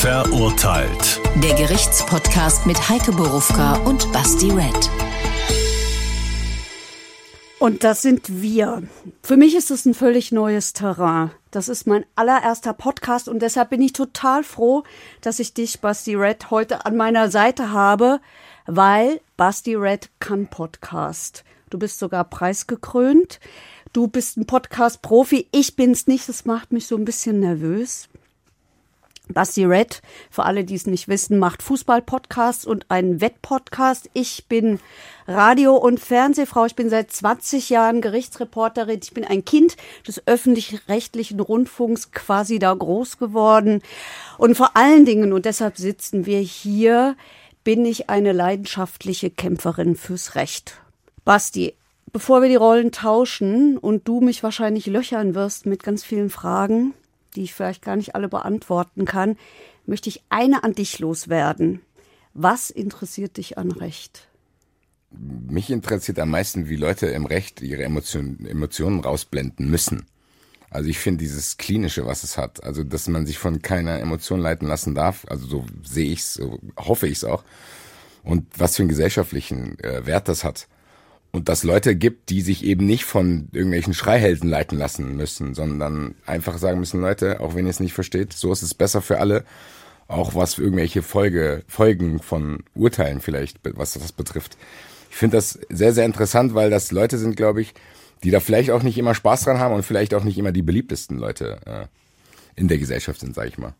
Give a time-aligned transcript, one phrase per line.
[0.00, 1.20] Verurteilt.
[1.42, 4.90] Der Gerichtspodcast mit Heike Borufka und Basti Red.
[7.58, 8.82] Und das sind wir.
[9.22, 11.32] Für mich ist es ein völlig neues Terrain.
[11.50, 14.84] Das ist mein allererster Podcast und deshalb bin ich total froh,
[15.20, 18.20] dass ich dich, Basti Red, heute an meiner Seite habe,
[18.64, 21.44] weil Basti Red kann Podcast.
[21.68, 23.38] Du bist sogar preisgekrönt.
[23.92, 25.48] Du bist ein Podcast-Profi.
[25.52, 26.26] Ich bin's nicht.
[26.26, 28.08] Das macht mich so ein bisschen nervös.
[29.32, 34.10] Basti Red, für alle, die es nicht wissen, macht Fußball-Podcasts und einen Wett-Podcast.
[34.12, 34.80] Ich bin
[35.26, 36.66] Radio- und Fernsehfrau.
[36.66, 39.00] Ich bin seit 20 Jahren Gerichtsreporterin.
[39.02, 43.82] Ich bin ein Kind des öffentlich-rechtlichen Rundfunks quasi da groß geworden.
[44.38, 47.16] Und vor allen Dingen, und deshalb sitzen wir hier,
[47.64, 50.80] bin ich eine leidenschaftliche Kämpferin fürs Recht.
[51.24, 51.74] Basti,
[52.12, 56.94] bevor wir die Rollen tauschen und du mich wahrscheinlich löchern wirst mit ganz vielen Fragen,
[57.36, 59.36] die ich vielleicht gar nicht alle beantworten kann,
[59.86, 61.80] möchte ich eine an dich loswerden.
[62.34, 64.28] Was interessiert dich an Recht?
[65.10, 70.06] Mich interessiert am meisten, wie Leute im Recht ihre Emotionen, Emotionen rausblenden müssen.
[70.70, 74.38] Also ich finde dieses Klinische, was es hat, also dass man sich von keiner Emotion
[74.38, 77.42] leiten lassen darf, also so sehe ich es, so hoffe ich es auch.
[78.22, 80.68] Und was für einen gesellschaftlichen äh, Wert das hat
[81.32, 86.14] und dass Leute gibt, die sich eben nicht von irgendwelchen Schreihelden leiten lassen müssen, sondern
[86.26, 89.20] einfach sagen müssen, Leute, auch wenn ihr es nicht versteht, so ist es besser für
[89.20, 89.44] alle,
[90.08, 94.56] auch was für irgendwelche Folge, Folgen von Urteilen vielleicht, was das betrifft.
[95.10, 97.74] Ich finde das sehr, sehr interessant, weil das Leute sind, glaube ich,
[98.24, 100.62] die da vielleicht auch nicht immer Spaß dran haben und vielleicht auch nicht immer die
[100.62, 101.86] beliebtesten Leute äh,
[102.60, 103.74] in der Gesellschaft sind, sage ich mal.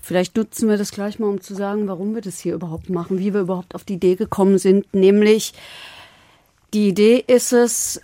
[0.00, 3.18] Vielleicht nutzen wir das gleich mal, um zu sagen, warum wir das hier überhaupt machen,
[3.18, 5.54] wie wir überhaupt auf die Idee gekommen sind, nämlich
[6.76, 8.02] die Idee ist es,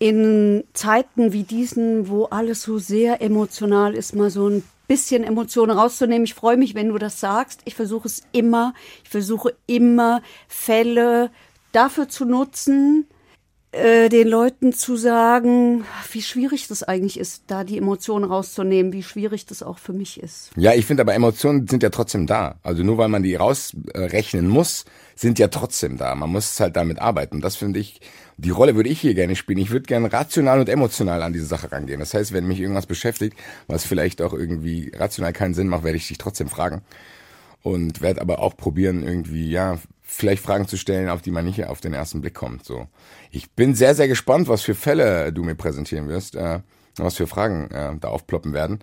[0.00, 5.78] in Zeiten wie diesen, wo alles so sehr emotional ist, mal so ein bisschen Emotionen
[5.78, 6.24] rauszunehmen.
[6.24, 7.60] Ich freue mich, wenn du das sagst.
[7.66, 8.74] Ich versuche es immer.
[9.04, 11.30] Ich versuche immer Fälle
[11.70, 13.06] dafür zu nutzen,
[13.72, 19.04] äh, den Leuten zu sagen, wie schwierig das eigentlich ist, da die Emotionen rauszunehmen, wie
[19.04, 20.50] schwierig das auch für mich ist.
[20.56, 22.56] Ja, ich finde aber Emotionen sind ja trotzdem da.
[22.64, 26.16] Also nur weil man die rausrechnen muss, sind ja trotzdem da.
[26.16, 27.40] Man muss halt damit arbeiten.
[27.40, 28.00] Das finde ich,
[28.38, 29.58] die Rolle würde ich hier gerne spielen.
[29.58, 32.00] Ich würde gerne rational und emotional an diese Sache rangehen.
[32.00, 33.36] Das heißt, wenn mich irgendwas beschäftigt,
[33.68, 36.82] was vielleicht auch irgendwie rational keinen Sinn macht, werde ich dich trotzdem fragen.
[37.62, 39.78] Und werde aber auch probieren, irgendwie, ja,
[40.10, 42.64] vielleicht Fragen zu stellen, auf die man nicht auf den ersten Blick kommt.
[42.64, 42.88] So,
[43.30, 46.60] ich bin sehr, sehr gespannt, was für Fälle du mir präsentieren wirst, äh,
[46.96, 48.80] was für Fragen äh, da aufploppen werden,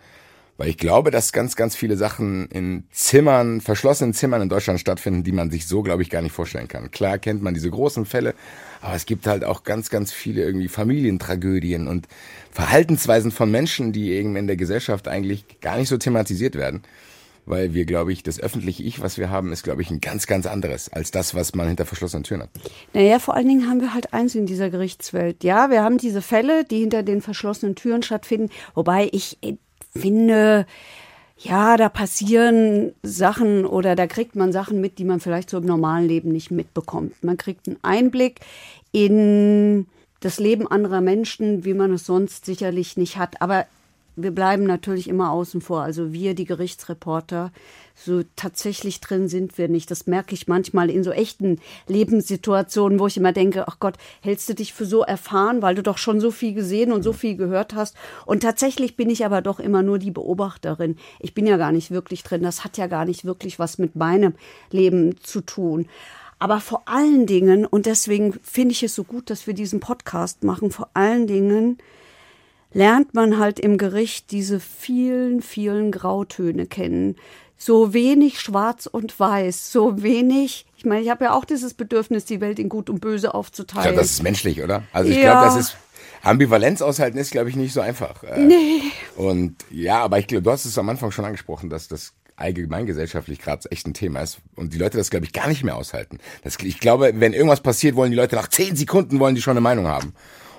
[0.56, 5.24] weil ich glaube, dass ganz, ganz viele Sachen in Zimmern, verschlossenen Zimmern in Deutschland stattfinden,
[5.24, 6.92] die man sich so, glaube ich, gar nicht vorstellen kann.
[6.92, 8.34] Klar kennt man diese großen Fälle,
[8.82, 12.08] aber es gibt halt auch ganz, ganz viele irgendwie Familientragödien und
[12.52, 16.84] Verhaltensweisen von Menschen, die irgendwie in der Gesellschaft eigentlich gar nicht so thematisiert werden
[17.47, 20.28] weil wir, glaube ich, das öffentliche Ich, was wir haben, ist, glaube ich, ein ganz,
[20.28, 22.50] ganz anderes als das, was man hinter verschlossenen Türen hat.
[22.94, 25.44] Naja, vor allen Dingen haben wir halt eins in dieser Gerichtswelt.
[25.44, 29.38] Ja, wir haben diese Fälle, die hinter den verschlossenen Türen stattfinden, wobei ich
[29.96, 30.66] finde,
[31.38, 35.66] ja, da passieren Sachen oder da kriegt man Sachen mit, die man vielleicht so im
[35.66, 37.24] normalen Leben nicht mitbekommt.
[37.24, 38.41] Man kriegt einen Einblick
[38.91, 39.86] in
[40.19, 43.41] das Leben anderer Menschen, wie man es sonst sicherlich nicht hat.
[43.41, 43.66] Aber
[44.18, 45.84] wir bleiben natürlich immer außen vor.
[45.84, 47.52] Also wir, die Gerichtsreporter,
[47.96, 49.90] so tatsächlich drin sind wir nicht.
[49.92, 54.50] Das merke ich manchmal in so echten Lebenssituationen, wo ich immer denke, ach Gott, hältst
[54.50, 57.38] du dich für so erfahren, weil du doch schon so viel gesehen und so viel
[57.38, 57.96] gehört hast.
[58.26, 60.98] Und tatsächlich bin ich aber doch immer nur die Beobachterin.
[61.20, 62.42] Ich bin ja gar nicht wirklich drin.
[62.42, 64.34] Das hat ja gar nicht wirklich was mit meinem
[64.72, 65.88] Leben zu tun.
[66.40, 70.44] Aber vor allen Dingen, und deswegen finde ich es so gut, dass wir diesen Podcast
[70.44, 71.78] machen, vor allen Dingen,
[72.78, 77.16] lernt man halt im Gericht diese vielen, vielen Grautöne kennen.
[77.58, 80.68] So wenig schwarz und weiß, so wenig.
[80.78, 83.82] Ich meine, ich habe ja auch dieses Bedürfnis, die Welt in gut und böse aufzuteilen.
[83.82, 84.84] Ich glaube, das ist menschlich, oder?
[84.94, 85.24] Also ich ja.
[85.24, 85.78] glaube, das ist
[86.22, 88.24] Ambivalenz aushalten ist, glaube ich, nicht so einfach.
[88.24, 88.82] Äh, nee.
[89.16, 93.40] Und ja, aber ich glaube, du hast es am Anfang schon angesprochen, dass das allgemeingesellschaftlich
[93.40, 96.19] gerade echt ein Thema ist und die Leute das, glaube ich, gar nicht mehr aushalten.
[96.44, 99.54] Das, ich glaube, wenn irgendwas passiert, wollen die Leute nach zehn Sekunden wollen die schon
[99.54, 100.13] eine Meinung haben.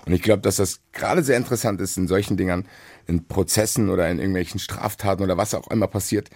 [0.09, 2.67] Und ich glaube, dass das gerade sehr interessant ist in solchen Dingern,
[3.07, 6.31] in Prozessen oder in irgendwelchen Straftaten oder was auch immer passiert,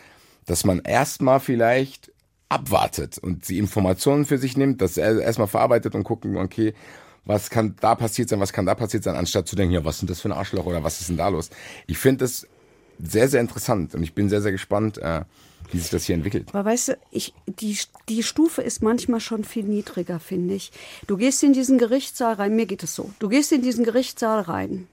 [0.45, 2.13] dass man erstmal vielleicht
[2.51, 6.75] abwartet und die Informationen für sich nimmt, das erstmal verarbeitet und gucken, okay,
[7.25, 10.01] was kann da passiert sein, was kann da passiert sein, anstatt zu denken, ja, was
[10.01, 11.49] sind das für ein Arschloch oder was ist denn da los?
[11.87, 12.47] Ich finde das
[13.03, 15.23] sehr, sehr interessant und ich bin sehr, sehr gespannt, äh,
[15.71, 16.49] wie sich das hier entwickelt.
[16.53, 17.77] Aber weißt du, ich, die,
[18.09, 20.73] die Stufe ist manchmal schon viel niedriger, finde ich.
[21.07, 23.11] Du gehst in diesen Gerichtssaal rein, mir geht es so.
[23.19, 24.87] Du gehst in diesen Gerichtssaal rein.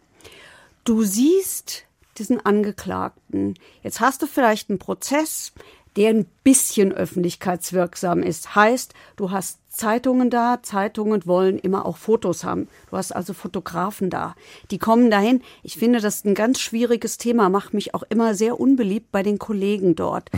[0.84, 1.84] Du siehst
[2.18, 3.56] diesen Angeklagten.
[3.84, 5.52] Jetzt hast du vielleicht einen Prozess,
[5.96, 8.56] der ein bisschen öffentlichkeitswirksam ist.
[8.56, 12.68] Heißt, du hast Zeitungen da, Zeitungen wollen immer auch Fotos haben.
[12.90, 14.36] Du hast also Fotografen da.
[14.72, 15.42] Die kommen dahin.
[15.64, 19.40] Ich finde das ein ganz schwieriges Thema, macht mich auch immer sehr unbeliebt bei den
[19.40, 20.30] Kollegen dort.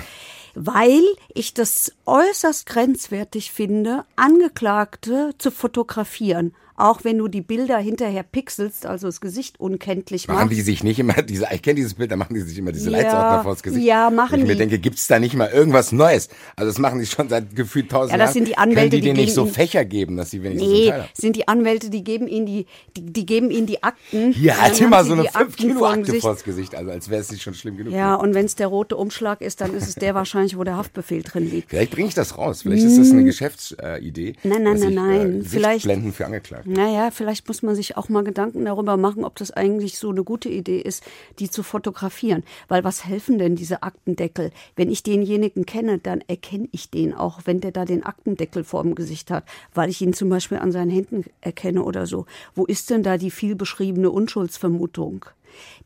[0.54, 8.24] Weil ich das äußerst grenzwertig finde, Angeklagte zu fotografieren auch wenn du die Bilder hinterher
[8.24, 10.39] pixelst, also das Gesicht unkenntlich machst.
[10.39, 12.72] Machen die sich nicht immer, diese, ich kenne dieses Bild, da machen die sich immer
[12.72, 13.86] diese ja, Leitsordner vors Gesicht.
[13.86, 14.42] Ja, machen die.
[14.44, 16.30] Ich mir denke, gibt's da nicht mal irgendwas Neues?
[16.56, 18.19] Also das machen die schon seit gefühlt tausend Jahren.
[18.19, 20.44] Ja, das sind die Anwälte, Können die, die denen nicht so Fächer geben, dass sie
[20.44, 21.10] wenigstens Nee, Teil haben?
[21.13, 22.66] sind die Anwälte, die geben ihnen die,
[22.98, 24.31] die, die geben ihnen die Akten.
[24.34, 26.22] Hier, Dann halt haben immer so eine die 5 Akten Kilo Akte Gesicht.
[26.22, 27.94] vors Gesicht, also als wäre es nicht schon schlimm genug.
[27.94, 30.77] Ja, und wenn es der rote Umschlag ist, dann ist es der wahrscheinlich, wo der
[30.77, 31.69] Haftbefehl drin liegt.
[31.69, 32.62] Vielleicht bringe ich das raus.
[32.63, 34.34] Vielleicht ist das eine Geschäftsidee.
[34.44, 35.42] Nein, nein, dass nein, ich, nein.
[35.42, 36.71] Äh, Vielleicht- Blenden für Angeklagte.
[36.72, 40.24] Naja, vielleicht muss man sich auch mal Gedanken darüber machen, ob das eigentlich so eine
[40.24, 41.04] gute Idee ist,
[41.38, 42.44] die zu fotografieren.
[42.70, 44.52] Weil was helfen denn diese Aktendeckel?
[44.78, 48.84] Wenn ich denjenigen kenne, dann erkenne ich den auch, wenn der da den Aktendeckel vor
[48.84, 52.26] dem Gesicht hat, weil ich ihn zum Beispiel an seinen Händen erkenne oder so.
[52.56, 55.26] Wo ist denn da die viel beschriebene Unschuldsvermutung?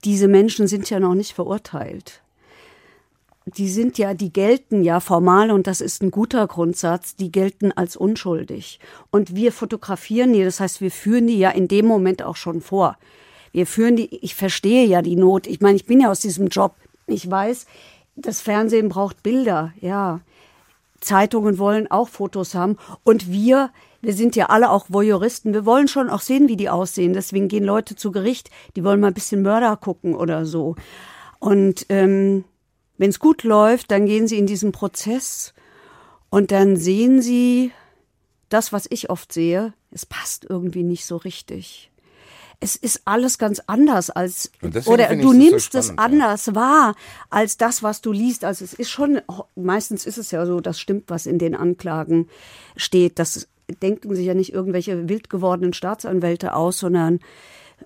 [0.03, 2.21] Diese Menschen sind ja noch nicht verurteilt
[3.45, 7.71] die sind ja, die gelten ja formal und das ist ein guter Grundsatz, die gelten
[7.71, 8.79] als unschuldig.
[9.11, 12.61] Und wir fotografieren die, das heißt, wir führen die ja in dem Moment auch schon
[12.61, 12.97] vor.
[13.51, 15.45] Wir führen die, ich verstehe ja die Not.
[15.47, 16.75] Ich meine, ich bin ja aus diesem Job.
[17.05, 17.67] Ich weiß,
[18.15, 20.21] das Fernsehen braucht Bilder, ja.
[20.99, 22.77] Zeitungen wollen auch Fotos haben.
[23.03, 23.69] Und wir,
[24.01, 25.53] wir sind ja alle auch Voyeuristen.
[25.53, 27.13] Wir wollen schon auch sehen, wie die aussehen.
[27.13, 30.75] Deswegen gehen Leute zu Gericht, die wollen mal ein bisschen Mörder gucken oder so.
[31.39, 32.43] Und ähm,
[32.97, 35.53] wenn es gut läuft, dann gehen sie in diesen Prozess
[36.29, 37.71] und dann sehen sie
[38.49, 41.91] das, was ich oft sehe, es passt irgendwie nicht so richtig.
[42.61, 44.51] Es ist alles ganz anders als
[44.85, 46.25] oder du das so nimmst es spannend, ja.
[46.25, 46.95] anders wahr
[47.29, 48.45] als das, was du liest.
[48.45, 49.21] Also es ist schon
[49.55, 52.29] meistens ist es ja so, das stimmt, was in den Anklagen
[52.77, 53.19] steht.
[53.19, 53.49] Das
[53.81, 57.19] denken sich ja nicht irgendwelche wild gewordenen Staatsanwälte aus, sondern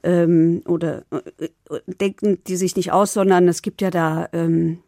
[0.03, 4.83] ähm, oder äh, äh, denken die sich nicht aus, sondern es gibt ja da ähm,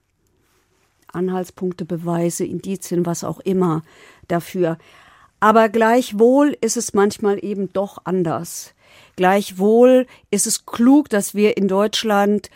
[1.14, 3.84] Anhaltspunkte, Beweise, Indizien, was auch immer
[4.28, 4.78] dafür.
[5.40, 8.74] Aber gleichwohl ist es manchmal eben doch anders.
[9.16, 12.50] Gleichwohl ist es klug, dass wir in Deutschland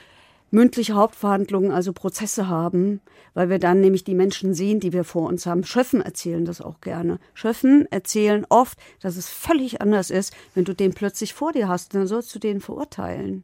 [0.51, 3.01] mündliche Hauptverhandlungen, also Prozesse haben,
[3.33, 5.63] weil wir dann nämlich die Menschen sehen, die wir vor uns haben.
[5.63, 7.19] Schöffen erzählen das auch gerne.
[7.33, 11.93] Schöffen erzählen oft, dass es völlig anders ist, wenn du den plötzlich vor dir hast,
[11.93, 13.43] dann sollst du den verurteilen.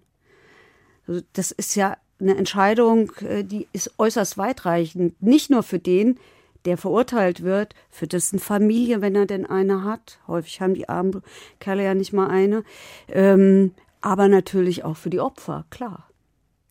[1.08, 5.22] Also das ist ja eine Entscheidung, äh, die ist äußerst weitreichend.
[5.22, 6.20] Nicht nur für den,
[6.66, 10.20] der verurteilt wird, für dessen Familie, wenn er denn eine hat.
[10.28, 11.22] Häufig haben die armen
[11.60, 12.64] Kerle ja nicht mal eine.
[13.10, 16.08] Ähm, aber natürlich auch für die Opfer, klar.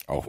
[0.06, 0.26] Auch,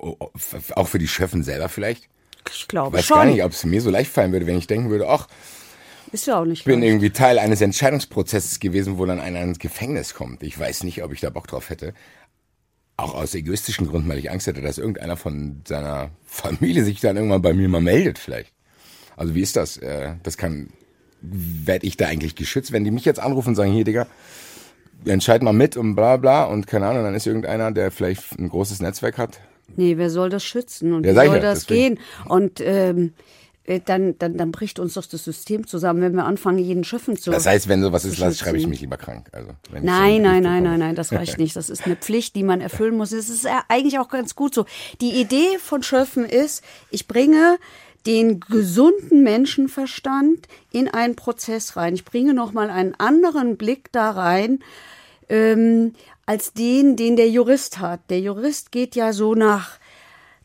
[0.75, 2.07] auch für die Schöffen selber vielleicht?
[2.50, 3.17] Ich Ich glaube weiß schon.
[3.17, 5.27] gar nicht, ob es mir so leicht fallen würde, wenn ich denken würde, ach,
[6.12, 9.59] Ist ja auch nicht ich bin irgendwie Teil eines Entscheidungsprozesses gewesen, wo dann einer ins
[9.59, 10.44] Gefängnis kommt.
[10.44, 11.94] Ich weiß nicht, ob ich da Bock drauf hätte.
[13.01, 17.18] Auch aus egoistischen Gründen, weil ich Angst hätte, dass irgendeiner von seiner Familie sich dann
[17.18, 18.51] irgendwann bei mir mal meldet vielleicht.
[19.18, 19.77] Also wie ist das?
[19.77, 20.69] Äh, Das kann,
[21.21, 24.07] werde ich da eigentlich geschützt, wenn die mich jetzt anrufen und sagen, hier Digga,
[25.06, 28.50] entscheid mal mit und bla bla und keine Ahnung, dann ist irgendeiner, der vielleicht ein
[28.50, 29.39] großes Netzwerk hat.
[29.75, 31.95] Nee, wer soll das schützen und Ja, wie soll ja, das deswegen.
[31.95, 32.03] gehen?
[32.25, 33.09] Und ähm, äh,
[33.66, 37.32] dann, dann, dann bricht uns doch das System zusammen, wenn wir anfangen, jeden Schöffen zu.
[37.32, 39.30] Das heißt, wenn sowas ist, zu lass, schreibe ich mich lieber krank.
[39.32, 41.56] Also, Nein, nein, nein, nein, nein, das reicht nicht.
[41.56, 43.12] Das ist eine Pflicht, die man erfüllen muss.
[43.12, 44.65] Es ist eigentlich auch ganz gut so.
[45.00, 47.58] Die Idee von Schöpfen ist, ich bringe
[48.08, 51.94] den gesunden Menschenverstand in einen Prozess rein.
[51.94, 54.60] Ich bringe nochmal einen anderen Blick da rein,
[55.30, 55.94] ähm,
[56.25, 58.00] als den, den der Jurist hat.
[58.10, 59.77] Der Jurist geht ja so nach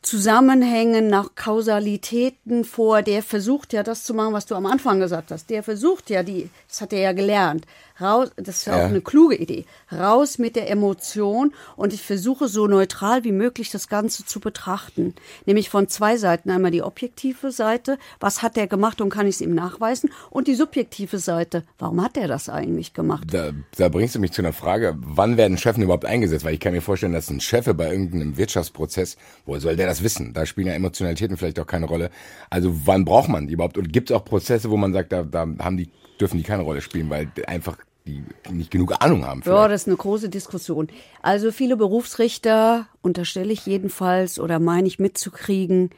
[0.06, 3.02] Zusammenhängen, nach Kausalitäten vor.
[3.02, 5.50] Der versucht ja das zu machen, was du am Anfang gesagt hast.
[5.50, 7.66] Der versucht ja die, das hat er ja gelernt.
[8.00, 9.64] Raus, das ist ja auch eine kluge Idee.
[9.90, 15.14] Raus mit der Emotion und ich versuche so neutral wie möglich das Ganze zu betrachten.
[15.46, 16.50] Nämlich von zwei Seiten.
[16.50, 17.98] Einmal die objektive Seite.
[18.20, 20.10] Was hat er gemacht und kann ich es ihm nachweisen?
[20.30, 21.64] Und die subjektive Seite.
[21.78, 23.28] Warum hat er das eigentlich gemacht?
[23.32, 26.44] Da, da bringst du mich zu einer Frage, wann werden Chefen überhaupt eingesetzt?
[26.44, 30.02] Weil ich kann mir vorstellen, dass ein Chef bei irgendeinem Wirtschaftsprozess, woher soll der das
[30.02, 30.34] wissen?
[30.34, 32.10] Da spielen ja Emotionalitäten vielleicht auch keine Rolle.
[32.50, 33.78] Also wann braucht man die überhaupt?
[33.78, 36.62] Und gibt es auch Prozesse, wo man sagt, da, da haben die, dürfen die keine
[36.62, 39.40] Rolle spielen, weil einfach die nicht genug Ahnung haben?
[39.40, 39.73] Ja, vielleicht?
[39.73, 40.88] das ist eine große Diskussion.
[41.23, 45.90] Also viele Berufsrichter, unterstelle ich jedenfalls oder meine ich mitzukriegen,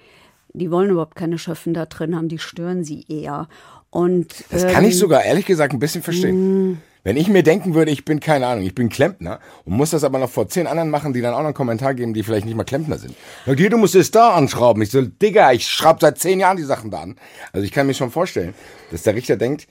[0.52, 3.48] die wollen überhaupt keine Schöffen da drin haben, die stören sie eher.
[3.90, 6.82] Und Das ähm, kann ich sogar ehrlich gesagt ein bisschen verstehen.
[7.04, 10.04] Wenn ich mir denken würde, ich bin keine Ahnung, ich bin Klempner und muss das
[10.04, 12.44] aber noch vor zehn anderen machen, die dann auch noch einen Kommentar geben, die vielleicht
[12.44, 13.14] nicht mal Klempner sind.
[13.46, 14.82] Na, okay, du musst es da anschrauben.
[14.82, 17.16] Ich so, Digga, ich schraube seit zehn Jahren die Sachen da an.
[17.52, 18.52] Also ich kann mir schon vorstellen,
[18.90, 19.68] dass der Richter denkt,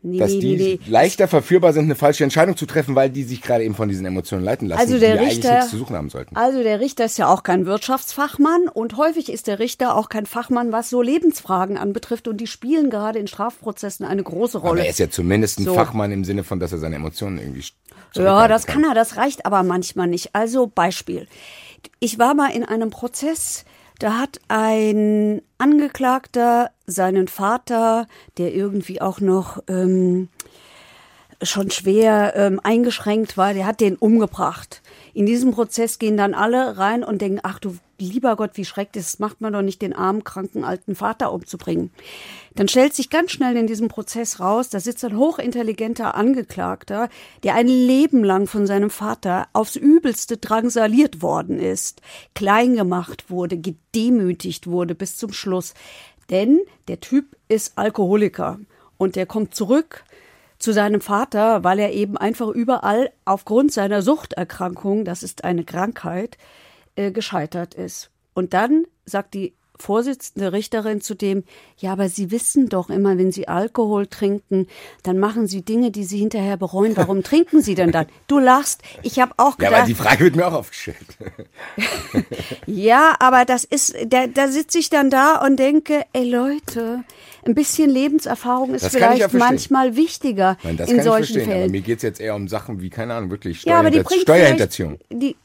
[0.00, 0.80] Nee, dass nee, die nee.
[0.86, 4.06] leichter verführbar sind, eine falsche Entscheidung zu treffen, weil die sich gerade eben von diesen
[4.06, 6.36] Emotionen leiten lassen, Also die der eigentlich Richter, nichts zu suchen haben sollten.
[6.36, 10.24] also der Richter ist ja auch kein Wirtschaftsfachmann und häufig ist der Richter auch kein
[10.26, 14.84] Fachmann, was so Lebensfragen anbetrifft und die spielen gerade in Strafprozessen eine große Aber Rolle.
[14.84, 15.74] er ist ja zumindest ein So.
[15.74, 17.64] Fachmann im Sinne von, dass er seine Emotionen irgendwie
[18.14, 20.32] Ja, das kann er, das reicht aber manchmal nicht.
[20.32, 21.26] Also Beispiel.
[21.98, 23.64] Ich war mal in einem Prozess,
[23.98, 30.28] da hat ein Angeklagter seinen Vater, der irgendwie auch noch ähm,
[31.42, 34.82] schon schwer ähm, eingeschränkt war, der hat den umgebracht.
[35.14, 39.04] In diesem Prozess gehen dann alle rein und denken, ach du lieber Gott, wie schrecklich,
[39.04, 41.90] das macht man doch nicht, den armen, kranken, alten Vater umzubringen.
[42.54, 47.08] Dann stellt sich ganz schnell in diesem Prozess raus, da sitzt ein hochintelligenter Angeklagter,
[47.42, 52.00] der ein Leben lang von seinem Vater aufs Übelste drangsaliert worden ist,
[52.34, 55.74] klein gemacht wurde, gedemütigt wurde bis zum Schluss.
[56.30, 58.58] Denn der Typ ist Alkoholiker
[58.96, 60.04] und der kommt zurück
[60.58, 66.36] zu seinem Vater, weil er eben einfach überall aufgrund seiner Suchterkrankung, das ist eine Krankheit,
[66.98, 68.10] äh, gescheitert ist.
[68.34, 71.44] Und dann sagt die Vorsitzende Richterin zu dem,
[71.76, 74.66] ja, aber Sie wissen doch immer, wenn Sie Alkohol trinken,
[75.04, 76.96] dann machen Sie Dinge, die Sie hinterher bereuen.
[76.96, 78.06] Warum trinken Sie denn dann?
[78.26, 78.82] Du lachst.
[79.04, 80.96] Ich habe auch Ja, gedacht, aber die Frage wird mir auch aufgestellt.
[82.66, 87.04] ja, aber das ist, da, da sitze ich dann da und denke, ey Leute,
[87.46, 89.38] ein bisschen Lebenserfahrung ist Das ich ja vielleicht verstehen.
[89.40, 91.70] manchmal wichtiger Nein, das in kann ich solchen verstehen, aber Fällen.
[91.70, 94.98] mir geht's jetzt eher um Sachen wie, keine Ahnung, wirklich Ja, aber die Steuerhinterziehung.
[95.08, 95.36] vielleicht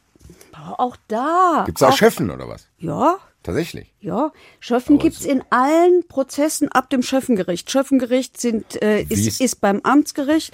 [0.77, 1.63] Auch da.
[1.65, 2.67] Gibt's da auch Schöffen oder was?
[2.79, 3.93] Ja, Tatsächlich.
[3.99, 4.31] ja.
[4.59, 7.69] Schöffen gibt's so- in allen Prozessen ab dem Schöffengericht.
[7.69, 10.53] Schöffengericht sind, äh, ist- ist, beim Amtsgericht.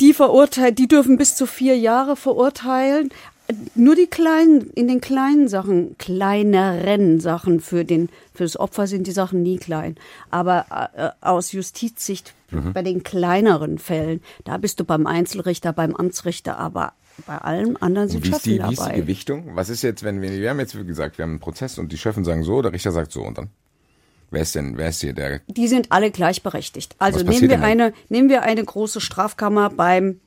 [0.00, 3.08] Die verurteilt, die dürfen bis zu vier Jahre verurteilen.
[3.74, 9.12] Nur die kleinen, in den kleinen Sachen, kleineren Sachen für den, fürs Opfer sind die
[9.12, 9.96] Sachen nie klein.
[10.30, 12.72] Aber äh, aus Justizsicht Mhm.
[12.72, 16.92] bei den kleineren Fällen, da bist du beim Einzelrichter, beim Amtsrichter, aber
[17.26, 18.96] bei allem anderen sind Wie ist, Schöffen die, wie ist die dabei.
[18.96, 19.56] Gewichtung?
[19.56, 21.92] Was ist jetzt, wenn wir, wir haben jetzt wie gesagt, wir haben einen Prozess und
[21.92, 23.50] die Schöffen sagen so, der Richter sagt so und dann?
[24.30, 25.40] Wer ist denn, wer ist hier der?
[25.46, 26.96] die sind alle gleichberechtigt.
[26.98, 30.20] Also nehmen wir eine, nehmen wir eine große Strafkammer beim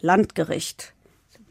[0.00, 0.92] Landgericht.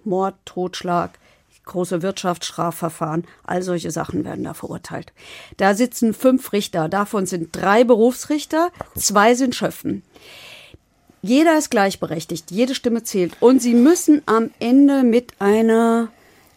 [0.03, 1.17] Mord, Totschlag,
[1.65, 5.13] große Wirtschaftsstrafverfahren, all solche Sachen werden da verurteilt.
[5.57, 10.03] Da sitzen fünf Richter, davon sind drei Berufsrichter, zwei sind Schöffen.
[11.21, 13.33] Jeder ist gleichberechtigt, jede Stimme zählt.
[13.39, 16.09] Und sie müssen am Ende mit einer,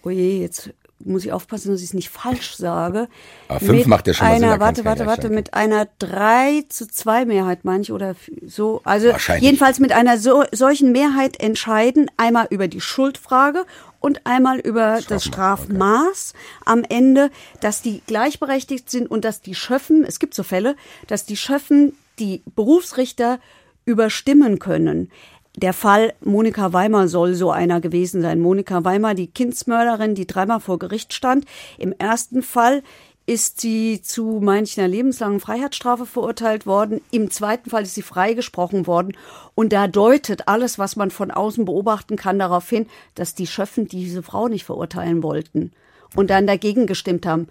[0.02, 0.70] oh je, jetzt
[1.04, 3.08] muss ich aufpassen, dass ich es nicht falsch sage.
[3.48, 5.88] Aber fünf mit macht ja schon mal Sinn, einer, kann's warte, warte, warte, mit einer
[5.98, 8.14] 3 zu 2 Mehrheit, meine ich, oder
[8.46, 8.80] so.
[8.84, 9.44] Also Wahrscheinlich.
[9.44, 13.64] jedenfalls mit einer so, solchen Mehrheit entscheiden, einmal über die Schuldfrage
[14.00, 20.04] und einmal über das Strafmaß am Ende, dass die gleichberechtigt sind und dass die Schöffen,
[20.04, 20.76] es gibt so Fälle,
[21.06, 23.38] dass die Schöffen die Berufsrichter
[23.84, 25.10] überstimmen können.
[25.56, 28.40] Der Fall Monika Weimer soll so einer gewesen sein.
[28.40, 31.44] Monika Weimer, die Kindsmörderin, die dreimal vor Gericht stand.
[31.76, 32.82] Im ersten Fall
[33.26, 37.02] ist sie zu, einer lebenslangen Freiheitsstrafe verurteilt worden.
[37.10, 39.16] Im zweiten Fall ist sie freigesprochen worden.
[39.54, 43.86] Und da deutet alles, was man von außen beobachten kann, darauf hin, dass die Schöffen
[43.86, 45.72] diese Frau nicht verurteilen wollten
[46.16, 47.48] und dann dagegen gestimmt haben.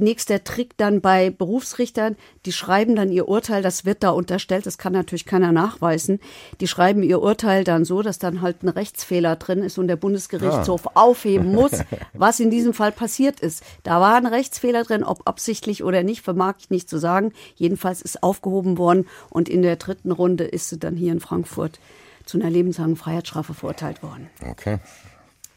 [0.00, 2.16] Nächster Trick dann bei Berufsrichtern,
[2.46, 6.20] die schreiben dann ihr Urteil, das wird da unterstellt, das kann natürlich keiner nachweisen.
[6.60, 9.96] Die schreiben ihr Urteil dann so, dass dann halt ein Rechtsfehler drin ist und der
[9.96, 11.72] Bundesgerichtshof aufheben muss,
[12.14, 13.62] was in diesem Fall passiert ist.
[13.82, 17.32] Da war ein Rechtsfehler drin, ob absichtlich oder nicht, vermag ich nicht zu sagen.
[17.56, 21.78] Jedenfalls ist aufgehoben worden und in der dritten Runde ist sie dann hier in Frankfurt
[22.24, 24.30] zu einer lebenslangen Freiheitsstrafe verurteilt worden.
[24.48, 24.78] Okay.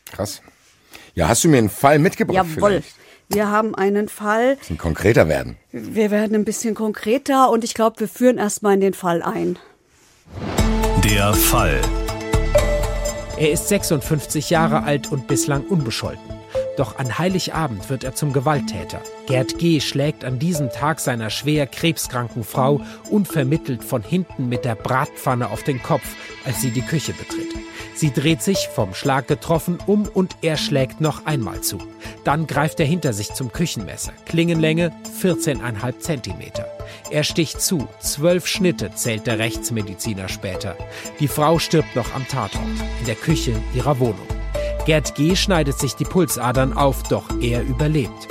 [0.06, 0.42] Krass.
[1.16, 2.48] Ja, hast du mir einen Fall mitgebracht?
[2.56, 2.82] Jawohl.
[2.82, 2.96] Vielleicht?
[3.34, 5.58] Wir haben einen Fall, Bisschen konkreter werden.
[5.72, 9.58] Wir werden ein bisschen konkreter und ich glaube, wir führen erstmal in den Fall ein.
[11.04, 11.82] Der Fall.
[13.38, 16.33] Er ist 56 Jahre alt und bislang unbescholten.
[16.78, 19.02] Doch an Heiligabend wird er zum Gewalttäter.
[19.28, 19.80] Gerd G.
[19.80, 25.64] schlägt an diesem Tag seiner schwer krebskranken Frau unvermittelt von hinten mit der Bratpfanne auf
[25.64, 26.16] den Kopf,
[26.46, 27.54] als sie die Küche betritt.
[27.96, 31.78] Sie dreht sich, vom Schlag getroffen, um und er schlägt noch einmal zu.
[32.24, 34.14] Dann greift er hinter sich zum Küchenmesser.
[34.26, 36.68] Klingenlänge 14,5 Zentimeter.
[37.12, 37.88] Er sticht zu.
[38.00, 40.76] Zwölf Schnitte zählt der Rechtsmediziner später.
[41.20, 42.64] Die Frau stirbt noch am Tatort,
[43.00, 44.43] in der Küche ihrer Wohnung.
[44.86, 45.36] Gerd G.
[45.36, 48.28] schneidet sich die Pulsadern auf, doch er überlebt.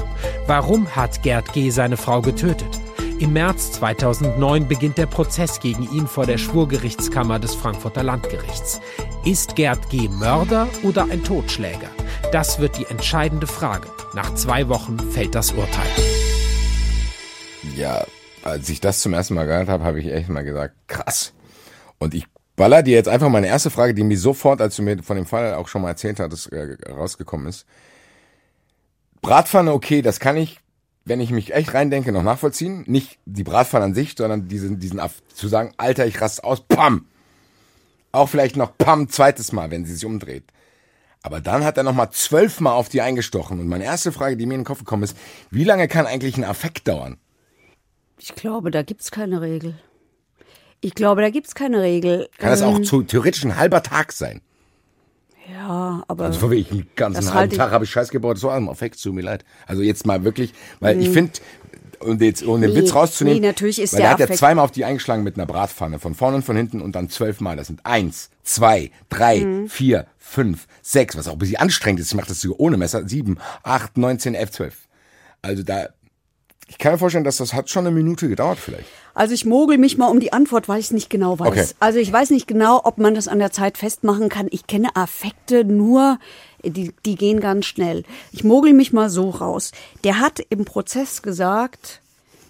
[0.46, 1.70] Warum hat Gerd G.
[1.70, 2.78] seine Frau getötet?
[3.18, 8.80] Im März 2009 beginnt der Prozess gegen ihn vor der Schwurgerichtskammer des Frankfurter Landgerichts.
[9.24, 10.08] Ist Gerd G.
[10.08, 11.88] Mörder oder ein Totschläger?
[12.32, 13.88] Das wird die entscheidende Frage.
[14.14, 15.88] Nach zwei Wochen fällt das Urteil.
[17.76, 18.04] Ja,
[18.42, 21.32] als ich das zum ersten Mal gehört habe, habe ich echt mal gesagt, krass.
[21.98, 25.02] Und ich baller dir jetzt einfach meine erste Frage, die mir sofort, als du mir
[25.02, 27.66] von dem Fall auch schon mal erzählt hattest, äh, rausgekommen ist.
[29.20, 30.60] Bratpfanne, okay, das kann ich,
[31.04, 32.84] wenn ich mich echt reindenke, noch nachvollziehen.
[32.86, 35.00] Nicht die Bratpfanne an sich, sondern diesen, diesen
[35.34, 37.06] zu sagen, Alter, ich raste aus, pam.
[38.10, 40.44] Auch vielleicht noch pam, zweites Mal, wenn sie sich umdreht.
[41.22, 43.60] Aber dann hat er nochmal zwölfmal auf die eingestochen.
[43.60, 45.16] Und meine erste Frage, die mir in den Kopf gekommen ist,
[45.50, 47.16] wie lange kann eigentlich ein Affekt dauern?
[48.18, 49.78] Ich glaube, da gibt's keine Regel.
[50.84, 52.28] Ich glaube, da gibt's keine Regel.
[52.38, 54.40] Kann das auch zu, theoretisch ein halber Tag sein?
[55.50, 56.24] Ja, aber.
[56.24, 59.22] Also wirklich einen ganzen halben Tag habe ich Scheiß gebaut, so am Affekt, tut mir
[59.22, 59.44] leid.
[59.66, 61.32] Also jetzt mal wirklich, weil ich finde,
[62.00, 64.28] und jetzt ohne den Nee, Witz rauszunehmen, nee, natürlich ist weil der er hat ja
[64.36, 67.56] zweimal auf die eingeschlagen mit einer Bratpfanne, von vorne und von hinten und dann zwölfmal.
[67.56, 69.68] Das sind eins, zwei, drei, Mhm.
[69.68, 72.08] vier, fünf, sechs, was auch ein bisschen anstrengend ist.
[72.08, 73.08] Ich mache das sogar ohne Messer.
[73.08, 74.88] Sieben, acht, neunzehn, elf, zwölf.
[75.42, 75.90] Also da,
[76.72, 78.88] ich kann mir vorstellen, dass das hat schon eine Minute gedauert vielleicht.
[79.12, 81.48] Also ich mogel mich mal um die Antwort, weil ich es nicht genau weiß.
[81.48, 81.66] Okay.
[81.80, 84.48] Also ich weiß nicht genau, ob man das an der Zeit festmachen kann.
[84.50, 86.18] Ich kenne Affekte nur,
[86.64, 88.04] die, die gehen ganz schnell.
[88.32, 89.72] Ich mogel mich mal so raus.
[90.02, 92.00] Der hat im Prozess gesagt,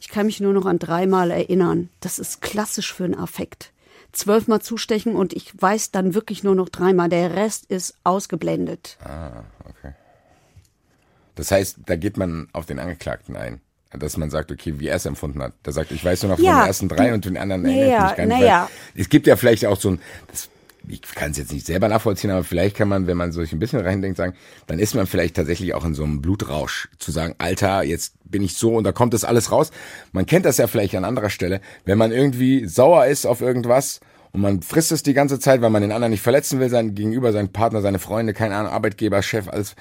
[0.01, 1.89] ich kann mich nur noch an dreimal erinnern.
[1.99, 3.73] Das ist klassisch für einen Affekt.
[4.13, 7.09] Zwölfmal zustechen und ich weiß dann wirklich nur noch dreimal.
[7.09, 8.99] Der Rest ist ausgeblendet.
[9.05, 9.95] Ah, okay.
[11.35, 13.61] Das heißt, da geht man auf den Angeklagten ein.
[13.99, 15.53] Dass man sagt, okay, wie er es empfunden hat.
[15.63, 17.91] Da sagt, ich weiß nur noch von Ja, den ersten drei und den anderen erinnere
[17.91, 18.47] ja, ich mich gar nicht.
[18.47, 18.69] ja.
[18.95, 20.49] Es gibt ja vielleicht auch so ein, das,
[20.89, 23.59] ich kann es jetzt nicht selber nachvollziehen, aber vielleicht kann man, wenn man sich ein
[23.59, 24.35] bisschen reindenkt, sagen,
[24.67, 26.89] dann ist man vielleicht tatsächlich auch in so einem Blutrausch.
[26.99, 29.71] Zu sagen, Alter, jetzt bin ich so und da kommt das alles raus.
[30.13, 34.01] Man kennt das ja vielleicht an anderer Stelle, wenn man irgendwie sauer ist auf irgendwas
[34.33, 36.95] und man frisst es die ganze Zeit, weil man den anderen nicht verletzen will, sein
[36.95, 39.77] Gegenüber, seinen Partner, seine Freunde, keine Ahnung, Arbeitgeber, Chef, alles.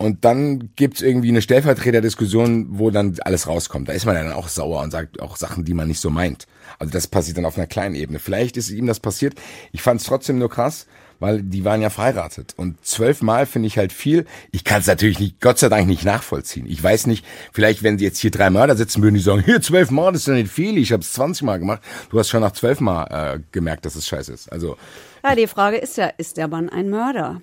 [0.00, 3.86] Und dann gibt's irgendwie eine Stellvertreterdiskussion, wo dann alles rauskommt.
[3.86, 6.46] Da ist man dann auch sauer und sagt auch Sachen, die man nicht so meint.
[6.78, 8.18] Also das passiert dann auf einer kleinen Ebene.
[8.18, 9.34] Vielleicht ist ihm das passiert.
[9.72, 10.86] Ich fand es trotzdem nur krass,
[11.18, 12.54] weil die waren ja verheiratet.
[12.56, 14.24] Und zwölfmal finde ich halt viel.
[14.52, 16.64] Ich kann es natürlich nicht, Gott sei Dank nicht nachvollziehen.
[16.66, 20.12] Ich weiß nicht, vielleicht wenn jetzt hier drei Mörder sitzen würden, die sagen, hier zwölfmal,
[20.12, 21.82] das ist ja nicht viel, ich habe es 20 Mal gemacht.
[22.08, 24.50] Du hast schon nach zwölfmal äh, gemerkt, dass es scheiße ist.
[24.50, 24.78] Also
[25.22, 27.42] Ja, die Frage ist ja, ist der Mann ein Mörder?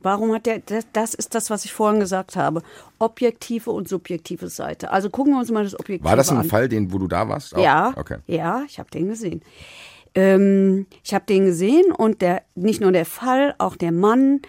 [0.00, 2.62] Warum hat der, das, das ist das, was ich vorhin gesagt habe.
[2.98, 4.90] Objektive und subjektive Seite.
[4.90, 6.44] Also gucken wir uns mal das Objektive war das ein an.
[6.44, 7.54] Fall, den, wo du da warst?
[7.54, 7.62] Auch?
[7.62, 8.18] Ja, Okay.
[8.26, 9.42] ja, ich habe den gesehen.
[10.14, 14.40] Ähm, ich habe den gesehen und der nicht nur der Fall, auch der Mann,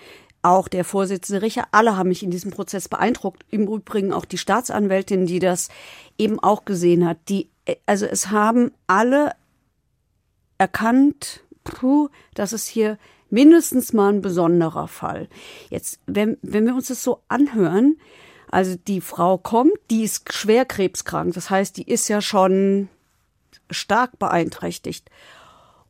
[0.41, 3.43] auch der Vorsitzende Richter, alle haben mich in diesem Prozess beeindruckt.
[3.49, 5.69] Im Übrigen auch die Staatsanwältin, die das
[6.17, 7.17] eben auch gesehen hat.
[7.27, 7.49] Die,
[7.85, 9.33] also es haben alle
[10.57, 12.97] erkannt, puh, dass es hier
[13.29, 15.27] mindestens mal ein besonderer Fall.
[15.69, 17.97] Jetzt, wenn, wenn wir uns das so anhören,
[18.49, 22.89] also die Frau kommt, die ist schwer krebskrank, das heißt, die ist ja schon
[23.69, 25.09] stark beeinträchtigt.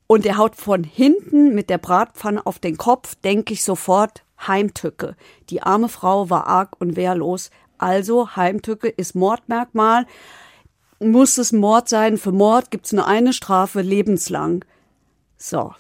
[0.08, 5.16] Und er haut von hinten mit der Bratpfanne auf den Kopf, denke ich sofort, Heimtücke.
[5.50, 7.50] Die arme Frau war arg und wehrlos.
[7.78, 10.06] Also Heimtücke ist Mordmerkmal.
[11.00, 12.18] Muss es Mord sein?
[12.18, 14.64] Für Mord gibt es nur eine Strafe, lebenslang.
[15.38, 15.74] So.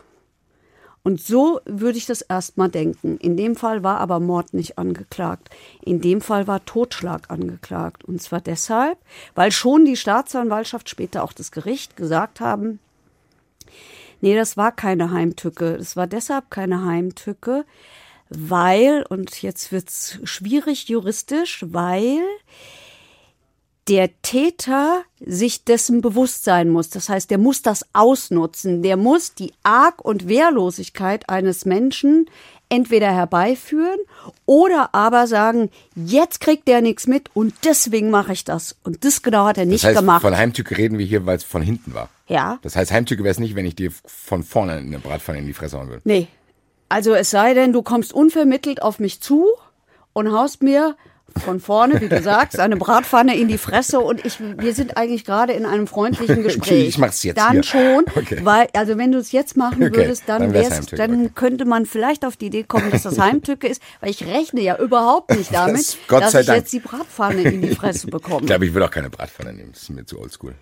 [1.07, 3.15] Und so würde ich das erstmal denken.
[3.19, 5.49] In dem Fall war aber Mord nicht angeklagt.
[5.81, 8.03] In dem Fall war Totschlag angeklagt.
[8.03, 8.97] Und zwar deshalb,
[9.33, 12.79] weil schon die Staatsanwaltschaft, später auch das Gericht gesagt haben,
[14.19, 15.77] nee, das war keine Heimtücke.
[15.77, 17.63] Das war deshalb keine Heimtücke,
[18.29, 22.19] weil, und jetzt wird's schwierig juristisch, weil
[23.87, 26.89] der Täter sich dessen bewusst sein muss.
[26.89, 28.83] Das heißt, der muss das ausnutzen.
[28.83, 32.29] Der muss die Arg- und Wehrlosigkeit eines Menschen
[32.69, 33.99] entweder herbeiführen
[34.45, 38.75] oder aber sagen, jetzt kriegt der nichts mit und deswegen mache ich das.
[38.83, 40.21] Und das genau hat er nicht das heißt, gemacht.
[40.21, 42.09] von Heimtücke reden wir hier, weil es von hinten war.
[42.27, 42.59] Ja.
[42.63, 45.53] Das heißt, Heimtücke wäre es nicht, wenn ich dir von vorne eine Bratpfanne in die
[45.53, 46.01] Fresse hauen würde.
[46.03, 46.27] Nee.
[46.89, 49.45] Also es sei denn, du kommst unvermittelt auf mich zu
[50.13, 50.97] und haust mir
[51.43, 55.23] von vorne, wie du sagst, eine Bratpfanne in die Fresse und ich, wir sind eigentlich
[55.23, 56.87] gerade in einem freundlichen Gespräch.
[56.87, 57.63] ich mach's jetzt Dann hier.
[57.63, 58.39] schon, Okay.
[58.43, 61.31] weil, also wenn du es jetzt machen Okay, würdest, dann, dann wär's wär's, dann okay.
[61.35, 64.77] könnte man vielleicht auf die Idee kommen, dass das Heimtücke ist, weil ich rechne ja
[64.79, 66.57] überhaupt nicht damit, Das- dass ich Dank.
[66.59, 68.41] jetzt die Bratpfanne in die Fresse bekomme.
[68.41, 69.71] Ich glaube, ich würde auch keine Bratpfanne nehmen.
[69.73, 70.55] Das ist mir zu oldschool.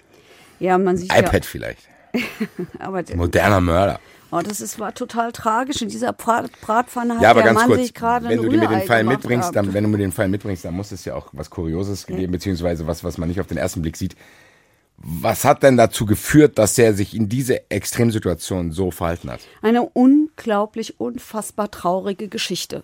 [0.60, 1.80] ja, man sieht iPad vielleicht.
[2.14, 2.22] ja,
[2.80, 4.00] aber Moderner Mörder.
[4.32, 5.82] Oh, das ist, war total tragisch.
[5.82, 8.50] In dieser Brat, Bratpfanne hat Ja, aber der ganz Mann kurz, sich gerade wenn du
[8.50, 11.16] mir den Fall mitbringst, dann, wenn du mir den Fall mitbringst, dann muss es ja
[11.16, 14.16] auch was Kurioses geben, beziehungsweise was, was man nicht auf den ersten Blick sieht.
[14.98, 19.42] Was hat denn dazu geführt, dass er sich in diese Extremsituation so verhalten hat?
[19.62, 22.84] Eine unglaublich, unfassbar traurige Geschichte.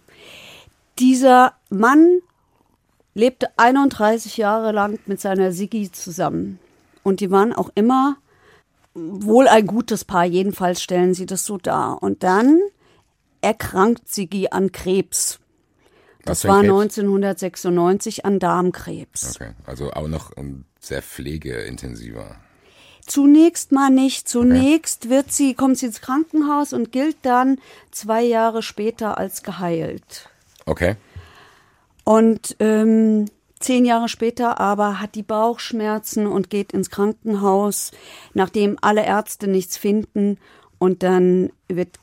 [1.00, 2.20] Dieser Mann
[3.14, 6.60] lebte 31 Jahre lang mit seiner Siggi zusammen.
[7.04, 8.18] Und die waren auch immer
[8.94, 12.02] wohl ein gutes Paar, jedenfalls stellen sie das so dar.
[12.02, 12.60] Und dann
[13.42, 15.40] erkrankt Siggi an Krebs.
[16.24, 17.00] Das war Krebs?
[17.00, 19.36] 1996 an Darmkrebs.
[19.36, 20.32] Okay, also auch noch
[20.80, 22.36] sehr pflegeintensiver.
[23.06, 24.30] Zunächst mal nicht.
[24.30, 25.16] Zunächst okay.
[25.16, 27.58] wird sie, kommt sie ins Krankenhaus und gilt dann
[27.90, 30.30] zwei Jahre später als geheilt.
[30.66, 30.96] Okay.
[32.04, 33.26] Und ähm,
[33.62, 37.92] zehn Jahre später aber hat die Bauchschmerzen und geht ins Krankenhaus,
[38.34, 40.38] nachdem alle Ärzte nichts finden.
[40.80, 42.00] Und dann wird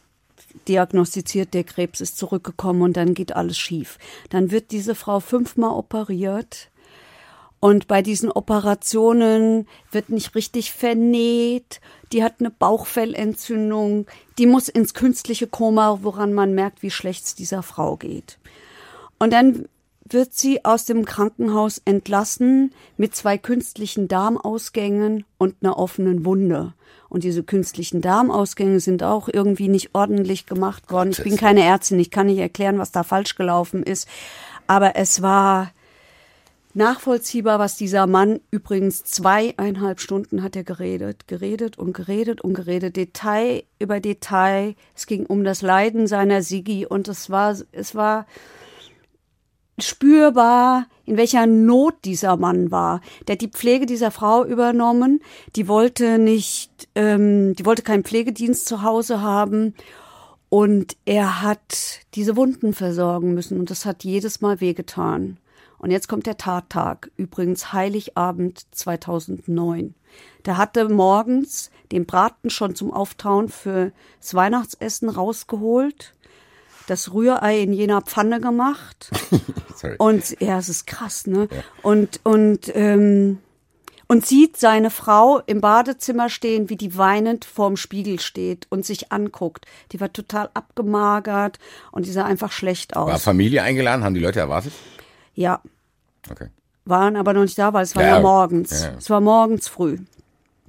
[0.69, 3.99] diagnostiziert, der Krebs ist zurückgekommen und dann geht alles schief.
[4.31, 6.71] Dann wird diese Frau fünfmal operiert.
[7.61, 11.81] Und bei diesen Operationen wird nicht richtig vernäht.
[12.13, 14.07] Die hat eine Bauchfellentzündung.
[14.39, 18.39] Die muss ins künstliche Koma, woran man merkt, wie schlecht es dieser Frau geht.
[19.19, 19.69] Und dann
[20.11, 26.75] wird sie aus dem Krankenhaus entlassen mit zwei künstlichen Darmausgängen und einer offenen Wunde.
[27.09, 31.11] Und diese künstlichen Darmausgänge sind auch irgendwie nicht ordentlich gemacht worden.
[31.11, 34.09] Ich bin keine Ärztin, ich kann nicht erklären, was da falsch gelaufen ist.
[34.67, 35.73] Aber es war
[36.75, 42.97] nachvollziehbar, was dieser Mann übrigens zweieinhalb Stunden hat er geredet, geredet und geredet und geredet,
[42.97, 44.75] Detail über Detail.
[44.95, 48.27] Es ging um das Leiden seiner Sigi und es war, es war,
[49.79, 53.01] spürbar, in welcher Not dieser Mann war.
[53.27, 55.21] Der hat die Pflege dieser Frau übernommen.
[55.57, 59.75] Die wollte nicht, ähm, die wollte keinen Pflegedienst zu Hause haben.
[60.51, 63.59] Und er hat diese Wunden versorgen müssen.
[63.59, 65.39] Und das hat jedes Mal wehgetan.
[65.79, 69.95] Und jetzt kommt der Tattag, übrigens Heiligabend 2009.
[70.45, 73.93] Der hatte morgens den Braten schon zum Auftauen fürs
[74.33, 76.15] Weihnachtsessen rausgeholt
[76.91, 79.11] das Rührei in jener Pfanne gemacht.
[79.99, 81.49] und ja, es ist krass, ne?
[81.51, 81.63] Ja.
[81.83, 83.39] Und und ähm,
[84.09, 89.13] und sieht seine Frau im Badezimmer stehen, wie die weinend vorm Spiegel steht und sich
[89.13, 89.67] anguckt.
[89.93, 91.59] Die war total abgemagert
[91.93, 93.11] und die sah einfach schlecht aus.
[93.11, 94.05] War Familie eingeladen?
[94.05, 94.73] Haben die Leute erwartet?
[95.35, 95.61] Ja.
[96.31, 96.49] Okay.
[96.87, 98.83] Waren aber noch nicht da, weil es war ja, ja morgens.
[98.83, 98.95] Ja.
[98.97, 99.99] Es war morgens früh.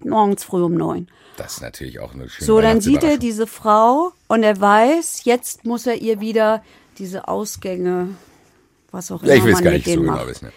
[0.06, 1.08] Morgens früh um neun.
[1.38, 5.24] Das ist natürlich auch eine schöne So, dann sieht er diese Frau und er weiß,
[5.24, 6.64] jetzt muss er ihr wieder
[6.98, 8.10] diese Ausgänge,
[8.92, 10.52] was auch immer ja, ich will man gar nicht so genau wissen.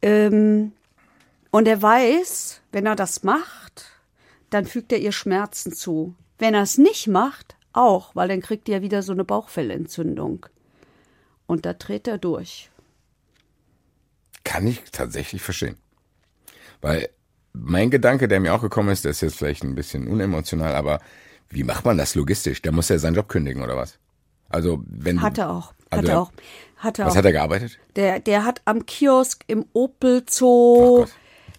[0.00, 0.72] Ähm,
[1.50, 3.86] und er weiß, wenn er das macht,
[4.50, 6.14] dann fügt er ihr Schmerzen zu.
[6.38, 10.46] Wenn er es nicht macht, auch, weil dann kriegt er wieder so eine Bauchfellentzündung.
[11.46, 12.70] Und da dreht er durch.
[14.44, 15.76] Kann ich tatsächlich verstehen.
[16.80, 17.08] Weil
[17.52, 21.00] mein Gedanke, der mir auch gekommen ist, der ist jetzt vielleicht ein bisschen unemotional, aber
[21.48, 22.62] wie macht man das logistisch?
[22.62, 23.98] Der muss ja seinen Job kündigen oder was?
[24.48, 26.32] Also wenn hat er auch, also, hat er auch,
[26.76, 27.16] hat er was auch.
[27.18, 27.78] hat er gearbeitet?
[27.96, 31.06] Der der hat am Kiosk im Opel Zoo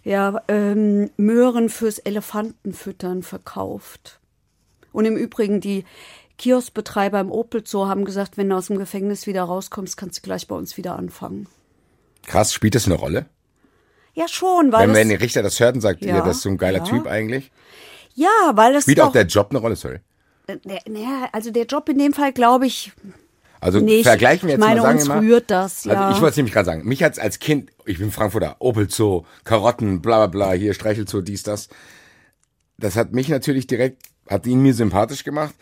[0.04, 4.20] ja ähm, Möhren fürs Elefantenfüttern verkauft.
[4.92, 5.84] Und im Übrigen die
[6.38, 10.22] Kioskbetreiber im Opel Zoo haben gesagt, wenn du aus dem Gefängnis wieder rauskommst, kannst du
[10.22, 11.46] gleich bei uns wieder anfangen.
[12.26, 13.26] Krass, spielt das eine Rolle?
[14.14, 14.88] Ja, schon, weil.
[14.88, 16.78] Wenn, wenn der Richter das hört und sagt, ja, ihr, das ist so ein geiler
[16.78, 16.84] ja.
[16.84, 17.50] Typ eigentlich.
[18.14, 18.84] Ja, weil das.
[18.84, 19.98] Spielt auch der Job eine Rolle, sorry.
[20.86, 22.92] Naja, also der Job in dem Fall, glaube ich.
[23.60, 24.04] Also nicht.
[24.04, 25.94] vergleichen wir jetzt ich meine, mal, sagen uns wir mal, rührt das, ja.
[25.94, 28.90] Also ich wollte es nämlich gerade sagen, mich hat's als Kind, ich bin Frankfurter, Opel
[28.90, 31.68] Zoo, Karotten, bla bla bla, hier Streichelzoo, dies, das.
[32.76, 35.54] Das hat mich natürlich direkt, hat ihn mir sympathisch gemacht.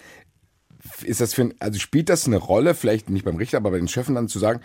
[1.04, 3.86] Ist das für, also spielt das eine Rolle, vielleicht nicht beim Richter, aber bei den
[3.86, 4.62] Chefen dann zu sagen,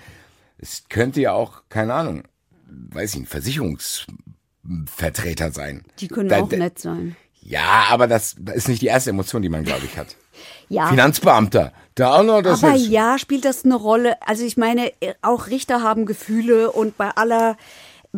[0.58, 2.23] es könnte ja auch, keine Ahnung,
[2.69, 5.84] weiß ich, ein Versicherungsvertreter sein.
[5.99, 7.15] Die können da, auch nett sein.
[7.41, 10.15] Ja, aber das ist nicht die erste Emotion, die man, glaube ich, hat.
[10.69, 10.89] Ja.
[10.89, 12.89] Finanzbeamter, da auch noch das Aber ist.
[12.89, 14.21] ja, spielt das eine Rolle.
[14.21, 17.56] Also ich meine, auch Richter haben Gefühle und bei aller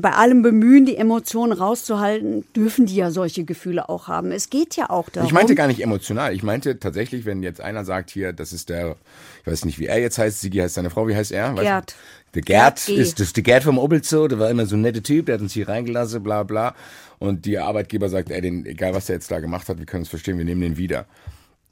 [0.01, 4.31] bei allem Bemühen, die Emotionen rauszuhalten, dürfen die ja solche Gefühle auch haben.
[4.31, 5.27] Es geht ja auch darum.
[5.27, 6.33] Ich meinte gar nicht emotional.
[6.33, 8.95] Ich meinte tatsächlich, wenn jetzt einer sagt hier, das ist der,
[9.41, 11.53] ich weiß nicht, wie er jetzt heißt, Sigi heißt seine Frau, wie heißt er?
[11.53, 11.95] Gerd.
[12.35, 15.01] Der Gerd, Gerd ist, das der Gerd vom Obelzo, der war immer so ein netter
[15.01, 16.75] Typ, der hat uns hier reingelassen, bla bla.
[17.17, 20.03] Und die Arbeitgeber sagt, ey, den, egal was der jetzt da gemacht hat, wir können
[20.03, 21.05] es verstehen, wir nehmen den wieder.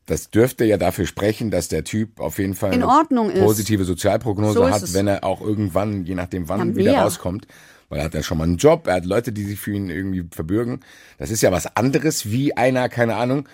[0.08, 3.84] Das dürfte ja dafür sprechen, dass der Typ auf jeden Fall in Ordnung eine positive
[3.84, 7.46] Sozialprognose so hat, wenn er auch irgendwann, je nachdem wann, wieder rauskommt
[7.90, 9.90] weil er hat ja schon mal einen Job, er hat Leute, die sich für ihn
[9.90, 10.82] irgendwie verbürgen.
[11.18, 13.48] Das ist ja was anderes wie einer, keine Ahnung,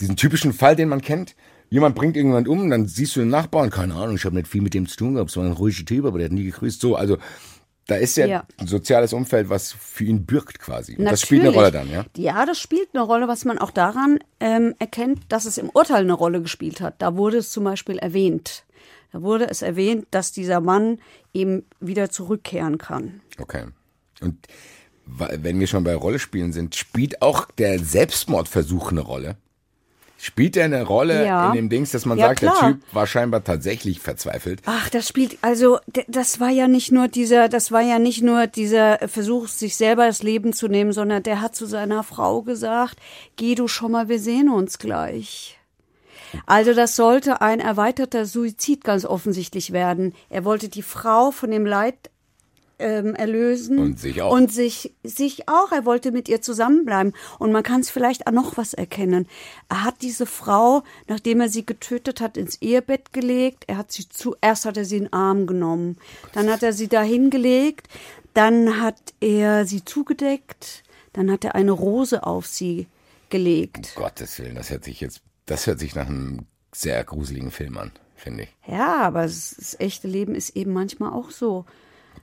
[0.00, 1.34] diesen typischen Fall, den man kennt.
[1.68, 4.62] Jemand bringt irgendjemand um, dann siehst du den Nachbarn, keine Ahnung, ich habe nicht viel
[4.62, 6.80] mit dem zu tun gehabt, es war ein ruhiger Typ, aber der hat nie gegrüßt.
[6.80, 7.18] So, also
[7.88, 8.44] da ist ja, Ja.
[8.58, 10.96] ein soziales Umfeld, was für ihn bürgt quasi.
[10.96, 12.04] Und das spielt eine Rolle dann, ja?
[12.16, 16.02] Ja, das spielt eine Rolle, was man auch daran ähm, erkennt, dass es im Urteil
[16.02, 17.00] eine Rolle gespielt hat.
[17.00, 18.64] Da wurde es zum Beispiel erwähnt.
[19.12, 20.98] Da wurde es erwähnt, dass dieser Mann
[21.32, 23.20] eben wieder zurückkehren kann.
[23.38, 23.64] Okay.
[24.20, 24.46] Und
[25.06, 29.36] wenn wir schon bei Rolle spielen sind, spielt auch der Selbstmordversuch eine Rolle?
[30.18, 31.48] Spielt er eine Rolle Ja.
[31.48, 32.54] in dem Dings, dass man Ja, sagt, klar.
[32.60, 34.62] der Typ war scheinbar tatsächlich verzweifelt?
[34.64, 38.46] Ach, das spielt also das war ja nicht nur dieser, das war ja nicht nur
[38.46, 42.96] dieser Versuch, sich selber das Leben zu nehmen, sondern der hat zu seiner Frau gesagt:
[43.36, 45.58] "Geh du schon mal, wir sehen uns gleich."
[46.46, 50.14] Also das sollte ein erweiterter Suizid ganz offensichtlich werden.
[50.30, 51.94] Er wollte die Frau von dem Leid
[52.78, 54.32] ähm, erlösen Und sich auch.
[54.32, 55.72] und sich sich auch.
[55.72, 59.26] Er wollte mit ihr zusammenbleiben und man kann es vielleicht auch noch was erkennen.
[59.68, 63.64] Er hat diese Frau, nachdem er sie getötet hat, ins Ehebett gelegt.
[63.66, 65.96] Er hat sie zuerst hat er sie in den Arm genommen,
[66.32, 67.88] dann hat er sie da hingelegt,
[68.34, 72.86] dann hat er sie zugedeckt, dann hat er eine Rose auf sie
[73.30, 73.94] gelegt.
[73.94, 77.90] Gottes Willen, das hört sich jetzt, das hört sich nach einem sehr gruseligen Film an,
[78.14, 78.56] finde ich.
[78.68, 81.64] Ja, aber das, das echte Leben ist eben manchmal auch so.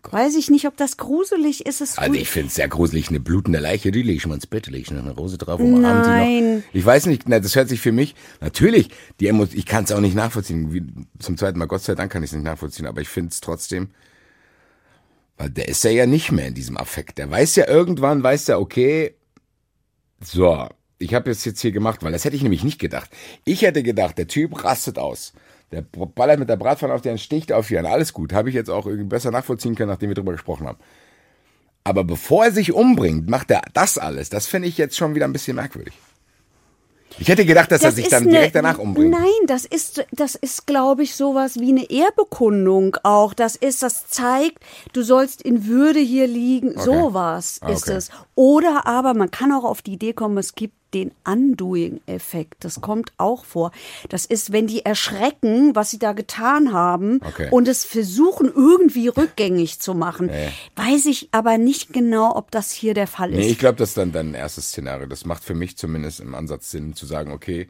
[0.10, 1.82] Weiß ich nicht, ob das gruselig ist.
[1.82, 4.48] Es Also ich finde es sehr gruselig, eine blutende Leiche, die lege ich mal ins
[4.48, 6.18] Bett, lege ich noch eine Rose drauf, umarmt die noch.
[6.18, 6.64] Nein.
[6.74, 9.92] Ich weiß nicht, na, das hört sich für mich, natürlich, die Emo ich kann es
[9.92, 10.84] auch nicht nachvollziehen, wie,
[11.20, 13.42] zum zweiten Mal, Gott sei Dank kann ich es nicht nachvollziehen, aber ich finde es
[13.42, 13.90] trotzdem,
[15.38, 17.18] weil der ist ja ja nicht mehr in diesem Affekt.
[17.18, 19.16] Der weiß ja irgendwann, weiß er, okay,
[20.24, 20.68] so,
[21.00, 23.10] ich habe es jetzt hier gemacht, weil das hätte ich nämlich nicht gedacht.
[23.46, 25.34] Ich hätte gedacht, der Typ rastet aus.
[25.74, 27.86] Der ballert mit der Bratpfanne auf den sticht auf ihn.
[27.86, 28.32] Alles gut.
[28.34, 30.78] Habe ich jetzt auch irgendwie besser nachvollziehen können, nachdem wir drüber gesprochen haben.
[31.84, 34.30] Aber bevor er sich umbringt, macht er das alles.
[34.30, 35.94] Das finde ich jetzt schon wieder ein bisschen merkwürdig.
[37.20, 39.12] Ich hätte gedacht, dass er sich ist dann eine- direkt danach umbringt.
[39.12, 43.36] Nein, das ist, das ist, glaube ich, sowas wie eine Ehrbekundung auch.
[43.36, 46.80] Das ist, das zeigt, du sollst in Würde hier liegen.
[46.80, 47.98] Sowas Ah, ist okay.
[47.98, 48.10] es.
[48.34, 52.64] Oder aber man kann auch auf die Idee kommen, es gibt den Undoing-Effekt.
[52.64, 53.72] Das kommt auch vor.
[54.10, 57.50] Das ist, wenn die erschrecken, was sie da getan haben Okay.
[57.52, 60.30] und es versuchen, irgendwie rückgängig zu machen.
[60.30, 60.52] Ja.
[60.76, 63.38] Weiß ich aber nicht genau, ob das hier der Fall ist.
[63.38, 65.08] Nee, ich glaube, das ist dann dein erstes Szenario.
[65.08, 67.68] Das macht für mich zumindest im Ansatz Sinn, zu sagen, okay,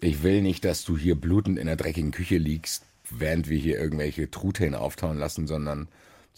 [0.00, 3.78] ich will nicht, dass du hier blutend in der dreckigen Küche liegst, während wir hier
[3.78, 5.88] irgendwelche Truthähne auftauen lassen, sondern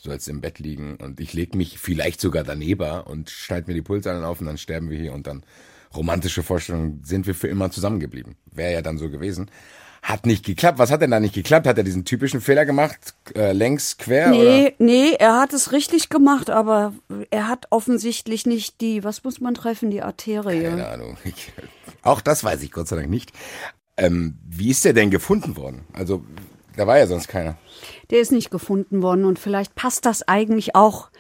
[0.03, 3.75] du sollst im Bett liegen und ich leg mich vielleicht sogar daneben und schneid mir
[3.75, 5.43] die Pulsadern auf und dann sterben wir hier und dann
[5.95, 8.37] romantische Vorstellung, sind wir für immer zusammengeblieben.
[8.53, 9.51] Wäre ja dann so gewesen.
[10.03, 10.79] Hat nicht geklappt.
[10.79, 11.67] Was hat denn da nicht geklappt?
[11.67, 13.15] Hat er diesen typischen Fehler gemacht?
[13.35, 14.29] Äh, längs, quer?
[14.29, 14.39] Oder?
[14.39, 16.93] Nee, nee, er hat es richtig gemacht, aber
[17.31, 20.63] er hat offensichtlich nicht die, was muss man treffen, die Arterie.
[20.63, 21.17] Keine Ahnung.
[21.25, 21.53] Ich,
[22.03, 23.33] auch das weiß ich Gott sei Dank nicht.
[23.97, 25.85] Ähm, wie ist der denn gefunden worden?
[25.93, 26.25] Also,
[26.77, 27.57] da war ja sonst keiner.
[28.11, 31.11] Der ist nicht gefunden worden und vielleicht passt das eigentlich auch,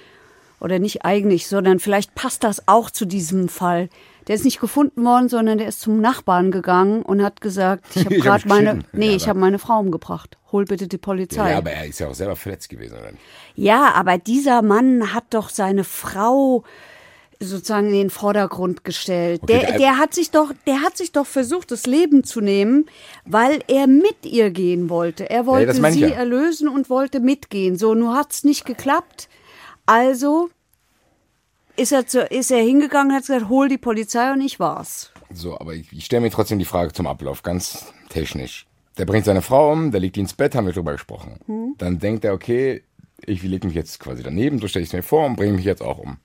[0.61, 3.89] oder nicht eigentlich, sondern vielleicht passt das auch zu diesem Fall.
[4.27, 8.05] Der ist nicht gefunden worden, sondern der ist zum Nachbarn gegangen und hat gesagt, ich
[8.05, 10.37] habe hab gerade meine, nee, Ja, ich habe meine Frau umgebracht.
[10.53, 11.55] Hol bitte die Ja, Polizei.
[11.57, 13.23] aber er ist ja auch selber verletzt gewesen, oder nicht?
[13.55, 16.65] Ja, aber dieser Mann hat doch seine Frau
[17.39, 19.43] sozusagen in den Vordergrund gestellt.
[19.43, 22.87] Okay, der, der- hat sich doch, der hat sich doch versucht, das Leben zu nehmen,
[23.27, 25.29] weil er mit ihr gehen wollte.
[25.29, 26.09] Er wollte meine sie ja.
[26.09, 27.77] erlösen und wollte mitgehen.
[27.77, 29.29] So, nun hat's nicht geklappt.
[29.85, 30.49] Also
[31.77, 35.13] ist er, zu, ist er hingegangen und hat gesagt, hol die Polizei und ich war's.
[35.33, 38.67] So, aber ich, ich stelle mir trotzdem die Frage zum Ablauf, ganz technisch.
[38.99, 41.39] Der bringt seine Frau um, der legt die ins Bett, haben wir drüber gesprochen.
[41.47, 41.75] Hm.
[41.79, 42.83] Dann denkt er, okay,
[43.25, 45.65] ich lege mich jetzt quasi daneben, so stelle ich es mir vor und bringe mich
[45.65, 46.19] jetzt auch um.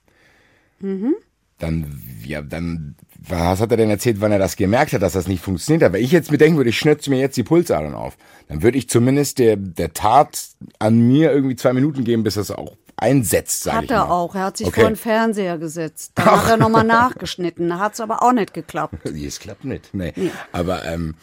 [0.80, 1.16] Mhm.
[1.58, 5.28] Dann, ja, dann, was hat er denn erzählt, wann er das gemerkt hat, dass das
[5.28, 5.94] nicht funktioniert hat?
[5.94, 8.18] Weil ich jetzt mir denken würde, ich schnitze mir jetzt die Pulsadern auf.
[8.48, 12.50] Dann würde ich zumindest der, der Tat an mir irgendwie zwei Minuten geben, bis das
[12.50, 14.12] auch einsetzt, sag Hat er mal.
[14.14, 14.36] auch.
[14.36, 14.82] Er hat sich Okay.
[14.82, 16.14] vor den Fernseher gesetzt.
[16.16, 17.68] Dann hat er nochmal nachgeschnitten.
[17.70, 18.96] Da hat's aber auch nicht geklappt.
[19.06, 19.94] Es klappt nicht.
[19.94, 20.14] Nee.
[20.52, 21.16] Aber ähm,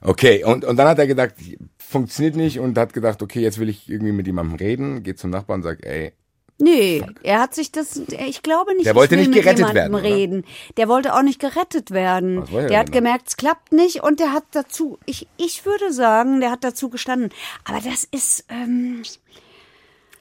[0.00, 1.34] okay, und, und dann hat er gedacht,
[1.78, 5.30] funktioniert nicht und hat gedacht, okay, jetzt will ich irgendwie mit jemandem reden, geht zum
[5.30, 6.12] Nachbarn und sagt, ey,
[6.58, 9.94] Nee, er hat sich das, ich glaube nicht, Der wollte nicht mit gerettet jemandem werden,
[9.94, 10.04] oder?
[10.04, 10.44] reden.
[10.76, 12.44] Der wollte auch nicht gerettet werden.
[12.54, 16.40] Er Der hat gemerkt, es klappt nicht und der hat dazu, ich, ich würde sagen,
[16.40, 17.30] der hat dazu gestanden.
[17.64, 19.02] Aber das ist, ähm,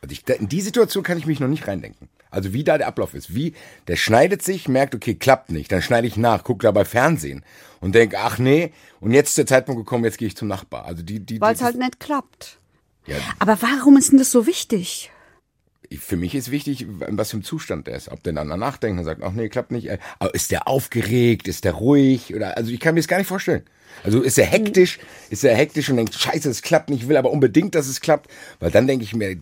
[0.02, 2.10] also ich, in die Situation kann ich mich noch nicht reindenken.
[2.32, 3.36] Also wie da der Ablauf ist.
[3.36, 3.54] Wie,
[3.88, 5.72] der schneidet sich, merkt, okay, klappt nicht.
[5.72, 7.44] Dann schneide ich nach, gucke dabei Fernsehen
[7.82, 10.86] und denke, ach nee, und jetzt ist der Zeitpunkt gekommen, jetzt gehe ich zum Nachbar.
[10.86, 12.60] Also die, die, weil es halt nicht klappt.
[13.06, 15.12] ja, Aber warum ist denn das so wichtig?
[16.00, 18.10] für mich ist wichtig, in was für einem Zustand der ist.
[18.10, 19.90] Ob der dann danach denkt und sagt, ach nee, klappt nicht.
[20.20, 21.48] Aber ist der aufgeregt?
[21.48, 22.34] Ist der ruhig?
[22.34, 23.64] Oder, also ich kann mir das gar nicht vorstellen.
[24.04, 25.00] Also ist er hektisch?
[25.30, 28.00] Ist er hektisch und denkt, scheiße, es klappt nicht, ich will aber unbedingt, dass es
[28.00, 28.32] klappt?
[28.60, 29.38] Weil dann denke ich mir,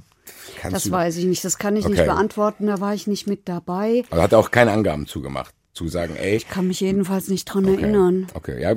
[0.57, 1.43] Kannst das weiß ich nicht.
[1.45, 1.93] Das kann ich Okay.
[1.95, 2.67] nicht beantworten.
[2.67, 4.03] Da war ich nicht mit dabei.
[4.09, 7.65] Aber hat er auch keine Angaben zugemacht, zu sagen, ey, Kann mich jedenfalls nicht dran
[7.65, 7.81] Okay.
[7.81, 8.27] erinnern.
[8.33, 8.75] Okay, ja,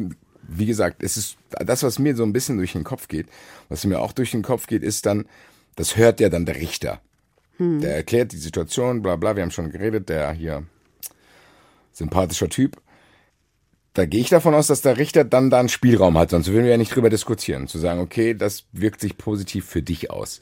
[0.49, 3.27] wie gesagt, es ist das, was mir so ein bisschen durch den Kopf geht.
[3.69, 5.27] Was mir auch durch den Kopf geht, ist dann,
[5.77, 7.01] das hört ja dann der Richter.
[7.59, 10.65] Der erklärt die Situation, bla bla, wir haben schon geredet, der hier
[11.93, 12.77] sympathischer Typ.
[13.95, 16.65] Da gehe ich davon aus, dass der Richter dann da einen Spielraum hat, sonst würden
[16.65, 17.69] wir ja nicht drüber diskutieren.
[17.69, 20.41] Zu sagen, okay, das wirkt sich positiv für dich aus.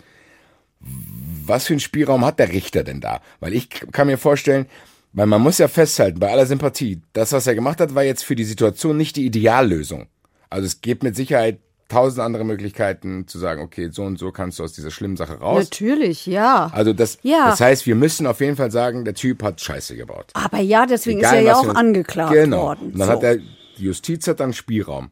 [1.46, 3.20] Was für einen Spielraum hat der Richter denn da?
[3.40, 4.66] Weil ich kann mir vorstellen,
[5.12, 8.24] weil man muss ja festhalten, bei aller Sympathie, das, was er gemacht hat, war jetzt
[8.24, 10.06] für die Situation nicht die Ideallösung.
[10.48, 14.60] Also es gibt mit Sicherheit tausend andere Möglichkeiten zu sagen, okay, so und so kannst
[14.60, 15.64] du aus dieser schlimmen Sache raus.
[15.64, 16.70] Natürlich, ja.
[16.72, 17.50] Also das, Ja.
[17.50, 20.30] das heißt, wir müssen auf jeden Fall sagen, der Typ hat Scheiße gebaut.
[20.34, 22.62] Aber ja, deswegen Egal, ist er ja auch für- angeklagt genau.
[22.62, 22.92] worden.
[22.92, 23.12] Und dann so.
[23.14, 25.10] hat er, die Justiz hat dann Spielraum.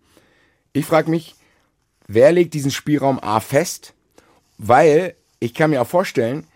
[0.72, 1.34] Ich frage mich,
[2.06, 3.94] wer legt diesen Spielraum A fest?
[4.56, 6.46] Weil ich kann mir auch vorstellen,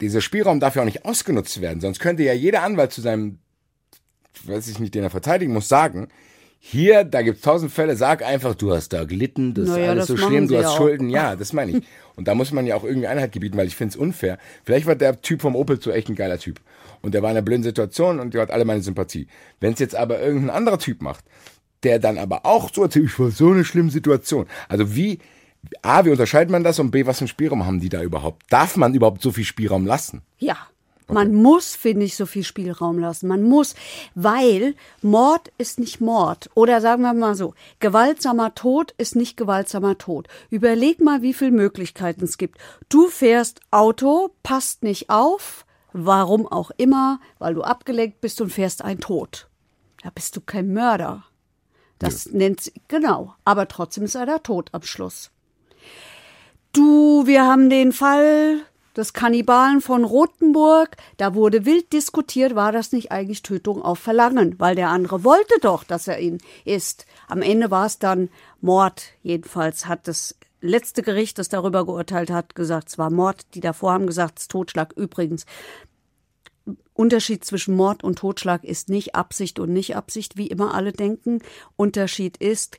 [0.00, 1.80] dieser Spielraum darf ja auch nicht ausgenutzt werden.
[1.80, 3.38] Sonst könnte ja jeder Anwalt zu seinem,
[4.44, 6.08] weiß ich nicht, den er verteidigen muss, sagen,
[6.62, 10.06] hier, da gibt's tausend Fälle, sag einfach, du hast da gelitten, das Naja, ist alles
[10.06, 10.76] das so schlimm, du hast auch.
[10.76, 11.08] Schulden.
[11.08, 11.84] Ja, das meine ich.
[12.16, 14.38] Und da muss man ja auch irgendwie Einheit gebieten, weil ich finde es unfair.
[14.64, 16.60] Vielleicht war der Typ vom Opel so echt ein geiler Typ.
[17.00, 19.26] Und der war in einer blöden Situation und der hat alle meine Sympathie.
[19.58, 21.24] Wenn es jetzt aber irgendein anderer Typ macht,
[21.82, 24.46] der dann aber auch so erzählt, ich war so eine schlimme Situation.
[24.68, 25.18] Also wie,
[25.82, 28.44] A, wie unterscheidet man das und B, was für einen Spielraum haben die da überhaupt?
[28.50, 30.22] Darf man überhaupt so viel Spielraum lassen?
[30.38, 30.56] Ja.
[31.12, 33.26] Man muss, finde ich, so viel Spielraum lassen.
[33.26, 33.74] Man muss,
[34.14, 36.50] weil Mord ist nicht Mord.
[36.54, 40.28] Oder sagen wir mal so, gewaltsamer Tod ist nicht gewaltsamer Tod.
[40.50, 42.58] Überleg mal, wie viele Möglichkeiten es gibt.
[42.88, 48.84] Du fährst Auto, passt nicht auf, warum auch immer, weil du abgelenkt bist und fährst
[48.84, 49.48] ein Tod.
[50.02, 51.24] Da bist du kein Mörder.
[51.98, 53.34] Das nennt sie, genau.
[53.44, 55.32] Aber trotzdem ist er der Tod am Schluss.
[56.72, 58.60] Du, wir haben den Fall
[58.96, 60.96] des Kannibalen von Rothenburg.
[61.16, 65.54] Da wurde wild diskutiert, war das nicht eigentlich Tötung auf Verlangen, weil der andere wollte
[65.60, 67.06] doch, dass er ihn isst.
[67.28, 68.28] Am Ende war es dann
[68.60, 69.02] Mord.
[69.22, 73.54] Jedenfalls hat das letzte Gericht, das darüber geurteilt hat, gesagt, es war Mord.
[73.54, 74.92] Die davor haben gesagt, es ist Totschlag.
[74.96, 75.46] Übrigens,
[76.92, 81.40] Unterschied zwischen Mord und Totschlag ist nicht Absicht und nicht Absicht, wie immer alle denken.
[81.76, 82.78] Unterschied ist,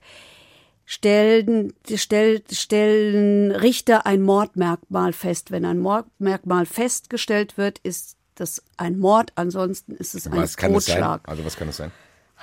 [0.91, 5.49] stellen, stell, stellen Richter ein Mordmerkmal fest.
[5.49, 10.73] Wenn ein Mordmerkmal festgestellt wird, ist das ein Mord, ansonsten ist es ein Was kann
[10.73, 10.95] das sein?
[10.95, 11.29] Totschlag.
[11.29, 11.93] Also was kann das sein?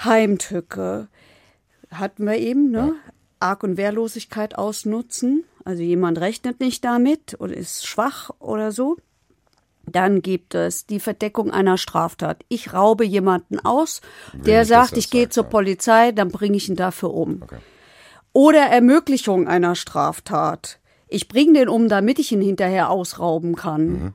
[0.02, 1.08] Heimtücke
[1.90, 2.94] hatten wir eben, ne?
[3.38, 5.44] Arg- und Wehrlosigkeit ausnutzen.
[5.66, 8.96] Also jemand rechnet nicht damit und ist schwach oder so.
[9.84, 12.46] Dann gibt es die Verdeckung einer Straftat.
[12.48, 14.00] Ich raube jemanden aus,
[14.32, 15.50] der nicht, dass sagt, ich gehe zur ja.
[15.50, 17.42] Polizei, dann bringe ich ihn dafür um.
[17.42, 17.58] Okay.
[18.38, 20.78] Oder Ermöglichung einer Straftat.
[21.08, 23.86] Ich bringe den um, damit ich ihn hinterher ausrauben kann.
[23.88, 24.12] Mhm.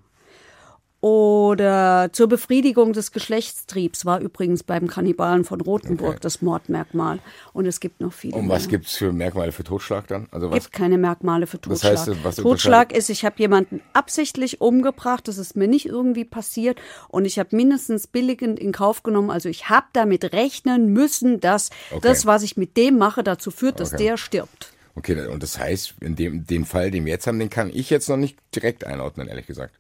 [1.04, 6.20] Oder zur Befriedigung des Geschlechtstriebs war übrigens beim Kannibalen von Rothenburg Okay.
[6.22, 7.20] das Mordmerkmal.
[7.52, 8.38] Und es gibt noch viele.
[8.38, 10.30] Und was gibt's für Merkmale für Totschlag dann?
[10.32, 10.64] Also Es was?
[10.64, 11.98] gibt keine Merkmale für Totschlag.
[11.98, 16.80] heißt, was Totschlag ist, ich habe jemanden absichtlich umgebracht, das ist mir nicht irgendwie passiert
[17.10, 19.30] und ich habe mindestens billigend in Kauf genommen.
[19.30, 22.08] Also ich habe damit rechnen müssen, dass Okay.
[22.08, 24.06] das, was ich mit dem mache, dazu führt, dass Okay.
[24.06, 24.72] der stirbt.
[24.96, 27.90] Okay, und das heißt, in dem den Fall, den wir jetzt haben, den kann ich
[27.90, 29.74] jetzt noch nicht direkt einordnen, ehrlich gesagt.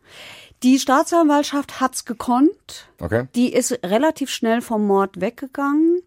[0.63, 2.87] Die Staatsanwaltschaft hat's gekonnt.
[2.99, 3.27] Okay?
[3.35, 6.01] Die ist relativ schnell vom Mord weggegangen.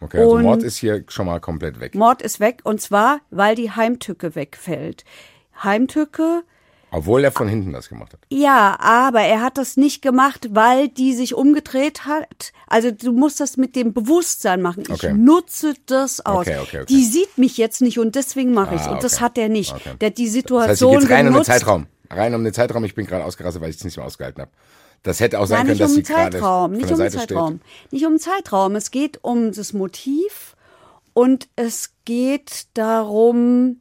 [0.00, 1.94] Okay, also Und- Mord ist hier schon mal komplett weg.
[1.94, 5.04] Mord ist weg und zwar, weil die Heimtücke wegfällt.
[5.62, 6.42] Heimtücke,
[6.90, 8.20] Obwohl er von hinten das gemacht hat.
[8.30, 12.52] ja, aber er hat das nicht gemacht, weil die sich umgedreht hat.
[12.66, 14.82] Also du musst das mit dem Bewusstsein machen.
[14.88, 15.12] Ich Okay.
[15.14, 16.46] nutze das aus.
[16.48, 16.84] Okay, okay.
[16.88, 18.76] Die sieht mich jetzt nicht und deswegen mache.
[18.76, 19.72] Ah, Und das hat er nicht.
[19.72, 19.92] Okay.
[20.00, 21.46] Der hat die Das heißt, Situation geht's rein um den genutzt.
[21.50, 21.86] Zeitraum.
[22.12, 22.84] Rein um den Zeitraum.
[22.84, 24.50] Ich bin gerade ausgerastet, weil ich es nicht mehr ausgehalten habe.
[25.02, 27.10] Das hätte auch sein Nein, können, dass um sie gerade Zeitraum, von nicht um den
[27.10, 27.60] Zeitraum.
[27.60, 27.92] steht.
[27.92, 28.76] Nicht um den Zeitraum.
[28.76, 30.54] Es geht um das Motiv
[31.12, 33.80] und es geht darum,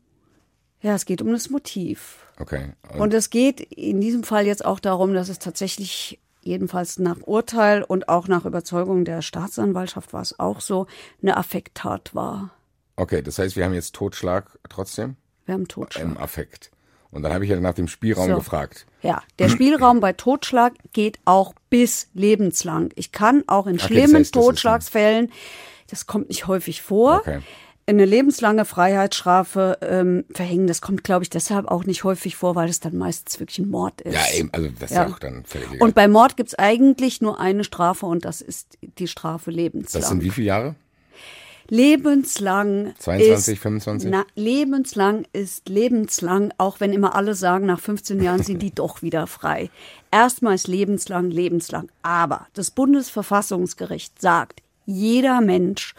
[0.81, 2.17] ja, es geht um das Motiv.
[2.39, 2.73] Okay.
[2.93, 7.17] Und, Und es geht in diesem Fall jetzt auch darum, dass es tatsächlich jedenfalls nach
[7.21, 10.87] Urteil und auch nach Überzeugung der Staatsanwaltschaft war es auch so,
[11.21, 12.49] eine Affekttat war.
[12.95, 16.03] okay, das heißt, wir haben jetzt Totschlag trotzdem Wir haben Totschlag.
[16.03, 16.71] im Affekt.
[17.11, 18.35] Und dann habe ich ja nach dem Spielraum So.
[18.37, 18.85] gefragt.
[19.01, 22.89] Ja, der Spielraum bei Totschlag geht auch bis lebenslang.
[22.95, 25.31] Ich kann auch in Okay, das schlimmen heißt, das ist ein- Totschlagsfällen,
[25.89, 27.39] das kommt nicht häufig vor, Okay.
[27.85, 30.67] eine lebenslange Freiheitsstrafe ähm, verhängen.
[30.67, 33.69] Das kommt, glaube ich, deshalb auch nicht häufig vor, weil es dann meistens wirklich ein
[33.69, 34.13] Mord ist.
[34.13, 35.03] Ja, eben, also das ist Ja.
[35.07, 35.81] ja auch dann völlig.
[35.81, 39.99] Und bei Mord gibt's eigentlich nur eine Strafe und das ist die Strafe lebenslang.
[40.01, 40.75] das sind wie viele Jahre?
[41.71, 44.11] Lebenslang 22, ist, 25?
[44.11, 49.01] Na, lebenslang ist lebenslang, auch wenn immer alle sagen, nach 15 Jahren sind die doch
[49.01, 49.69] wieder frei.
[50.11, 51.89] Erstmal ist lebenslang, lebenslang.
[52.01, 55.95] Aber das Bundesverfassungsgericht sagt, jeder Mensch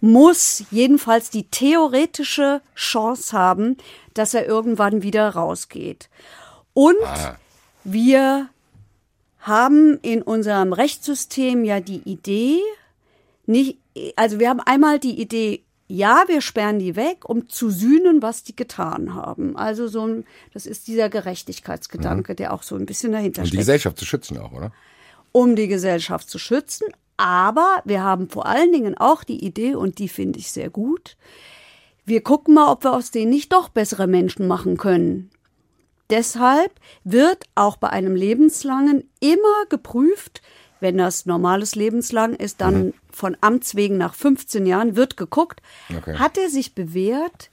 [0.00, 3.76] muss jedenfalls die theoretische Chance haben,
[4.14, 6.08] dass er irgendwann wieder rausgeht.
[6.74, 7.36] Und Ah.
[7.84, 8.48] wir
[9.38, 12.58] haben in unserem Rechtssystem ja die Idee,
[13.46, 13.78] nicht,
[14.16, 18.44] also wir haben einmal die Idee, ja, wir sperren die weg, um zu sühnen, was
[18.44, 19.56] die getan haben.
[19.56, 20.24] Also so ein,
[20.54, 24.06] das ist dieser Gerechtigkeitsgedanke, der auch so ein bisschen dahinter Und die steckt Gesellschaft zu
[24.06, 24.72] schützen auch, oder?
[25.32, 26.86] um die Gesellschaft zu schützen.
[27.16, 31.16] Aber wir haben vor allen Dingen auch die Idee, und die finde ich sehr gut,
[32.04, 35.30] wir gucken mal, ob wir aus denen nicht doch bessere Menschen machen können.
[36.10, 36.72] Deshalb
[37.04, 40.42] wird auch bei einem lebenslangen immer geprüft,
[40.82, 45.62] wenn das normales lebenslang ist, dann von Amts wegen nach 15 Jahren wird geguckt,
[45.96, 46.16] Okay.
[46.16, 47.50] hat er sich bewährt,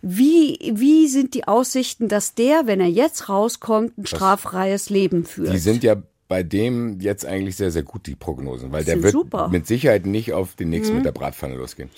[0.00, 5.52] wie, wie sind die Aussichten, dass der, wenn er jetzt rauskommt, ein straffreies Leben führt?
[5.52, 5.96] Die sind ja
[6.28, 9.48] bei dem jetzt eigentlich sehr, sehr gut, die Prognosen, weil der wird super.
[9.48, 11.88] mit Sicherheit nicht auf den nächsten mit der Bratpfanne losgehen.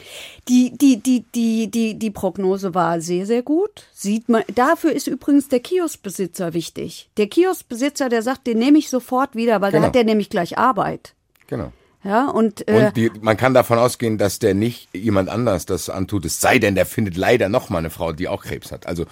[0.49, 3.87] Die, die, die, die, die, die Prognose war sehr, sehr gut.
[3.93, 7.11] Sieht man, dafür ist übrigens der Kioskbesitzer wichtig.
[7.17, 9.83] Der Kioskbesitzer, der sagt, den nehme ich sofort wieder, weil Genau.
[9.83, 11.15] da hat der nämlich gleich Arbeit.
[11.49, 11.73] Genau.
[12.03, 15.91] Ja, und, äh, Und die, man kann davon ausgehen, dass der nicht jemand anders das
[15.91, 18.87] antut, es sei denn, der findet leider noch mal eine Frau, die auch Krebs hat.
[18.87, 19.05] Also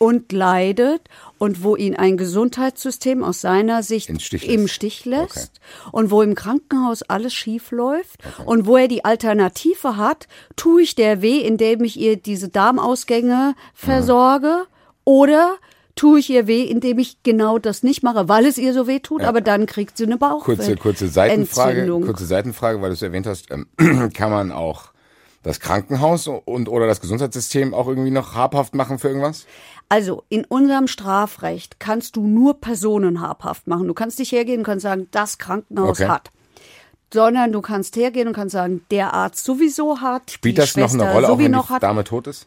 [0.00, 1.02] und leidet
[1.36, 4.54] und wo ihn ein Gesundheitssystem aus seiner Sicht Im Stich lässt.
[4.54, 5.60] im Stich lässt
[5.92, 10.26] und wo im Krankenhaus alles schief läuft und wo er die Alternative hat,
[10.56, 14.64] tue ich der weh, indem ich ihr diese Darmausgänge versorge
[15.04, 15.56] oder
[15.96, 19.00] tue ich ihr weh, indem ich genau das nicht mache, weil es ihr so weh
[19.00, 22.06] tut, aber dann kriegt sie eine Bauch kurze, kurze Seitenfrage, Entzündung.
[22.06, 23.66] kurze Seitenfrage, weil du es erwähnt hast, ähm,
[24.14, 24.89] kann man auch
[25.42, 29.46] das Krankenhaus und oder das Gesundheitssystem auch irgendwie noch habhaft machen für irgendwas?
[29.88, 33.88] Also in unserem Strafrecht kannst du nur Personen habhaft machen.
[33.88, 36.08] Du kannst nicht hergehen und kannst sagen, das Krankenhaus Okay.
[36.08, 36.30] hat.
[37.12, 40.30] Sondern du kannst hergehen und kannst sagen, der Arzt sowieso hat.
[40.30, 41.80] Spielt die das noch Schwester eine Rolle, auch wenn noch die.
[41.80, 42.46] Dame tot ist?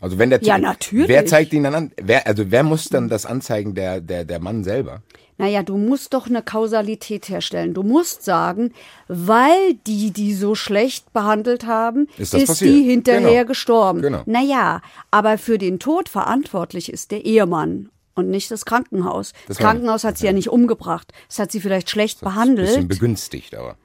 [0.00, 1.08] Also wenn der Ja, natürlich.
[1.08, 1.92] Wer zeigt ihn dann an?
[1.96, 3.74] Wer, also wer muss dann das anzeigen?
[3.74, 5.02] Der, der, der Mann selber?
[5.38, 7.74] Naja, du musst doch eine Kausalität herstellen.
[7.74, 8.72] Du musst sagen,
[9.08, 13.48] weil die die so schlecht behandelt haben, Ist das ist die hinterher Genau.
[13.48, 14.00] gestorben.
[14.02, 14.22] Genau.
[14.26, 14.80] Naja,
[15.10, 19.32] aber für den Tod verantwortlich ist der Ehemann und nicht das Krankenhaus.
[19.46, 19.58] Das, Das.
[19.58, 21.12] Krankenhaus hat sie ja nicht umgebracht.
[21.28, 22.66] Es hat sie vielleicht schlecht behandelt.
[22.68, 23.76] Bisschen begünstigt, aber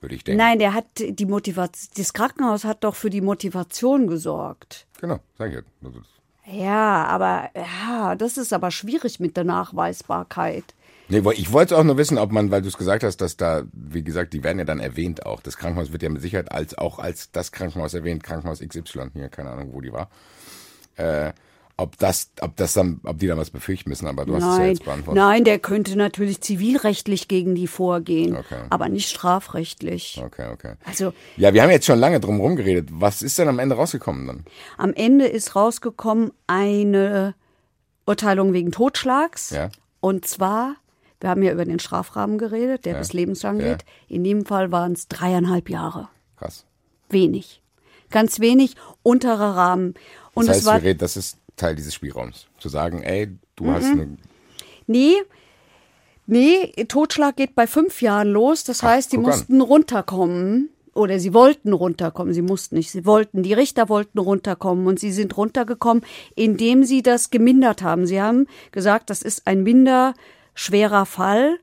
[0.00, 0.38] würde ich denken.
[0.38, 4.86] Nein, der hat die Motivation, das Krankenhaus hat doch für die Motivation gesorgt.
[5.00, 5.60] Genau, sag ich ja.
[5.84, 6.00] Also,
[6.50, 10.64] Ja, aber ja, das ist aber schwierig mit der Nachweisbarkeit.
[11.08, 13.62] Nee, ich wollte auch nur wissen, ob man, weil du es gesagt hast, dass da,
[13.72, 15.40] wie gesagt, die werden ja dann erwähnt auch.
[15.40, 19.28] Das Krankenhaus wird ja mit Sicherheit als auch als das Krankenhaus erwähnt, Krankenhaus XY, hier,
[19.28, 20.10] keine Ahnung, wo die war.
[20.96, 21.32] Äh,
[21.80, 24.48] ob das, ob das dann, ob die da was befürchten müssen, aber du hast es
[24.48, 25.22] ja Nein, jetzt beantwortet.
[25.22, 28.64] nein, der könnte natürlich zivilrechtlich gegen die vorgehen, Okay.
[28.68, 30.20] aber nicht strafrechtlich.
[30.24, 30.74] Okay, okay.
[30.84, 32.88] Also Ja, wir haben jetzt schon lange drum rumgeredet.
[32.92, 34.44] Was ist denn am Ende rausgekommen dann?
[34.76, 37.34] am Ende ist rausgekommen eine
[38.06, 39.50] Urteilung wegen Totschlags.
[39.50, 39.70] Ja.
[40.00, 40.74] Und zwar,
[41.20, 43.72] wir haben ja über den Strafrahmen geredet, der bis lebenslang Ja.
[43.74, 43.84] geht.
[44.08, 46.08] In dem Fall waren es dreieinhalb Jahre.
[46.36, 46.64] Krass.
[47.10, 47.62] Wenig.
[48.10, 49.94] Ganz wenig, unterer Rahmen.
[50.34, 52.46] Und Das es heißt, war wir reden, das ist Teil dieses Spielraums.
[52.58, 53.70] Zu sagen, ey, du Mhm.
[53.72, 54.16] hast eine,
[54.86, 55.16] Nee,
[56.26, 58.64] nee, Totschlag geht bei fünf Jahren los.
[58.64, 59.30] Das heißt, die guck an.
[59.32, 60.70] mussten runterkommen.
[60.94, 62.34] Oder sie wollten runterkommen.
[62.34, 62.90] Sie mussten nicht.
[62.90, 63.42] Sie wollten.
[63.44, 64.86] Die Richter wollten runterkommen.
[64.86, 66.02] Und sie sind runtergekommen,
[66.34, 68.06] indem sie das gemindert haben.
[68.06, 70.14] Sie haben gesagt, das ist ein minder
[70.58, 71.58] schwerer Fall.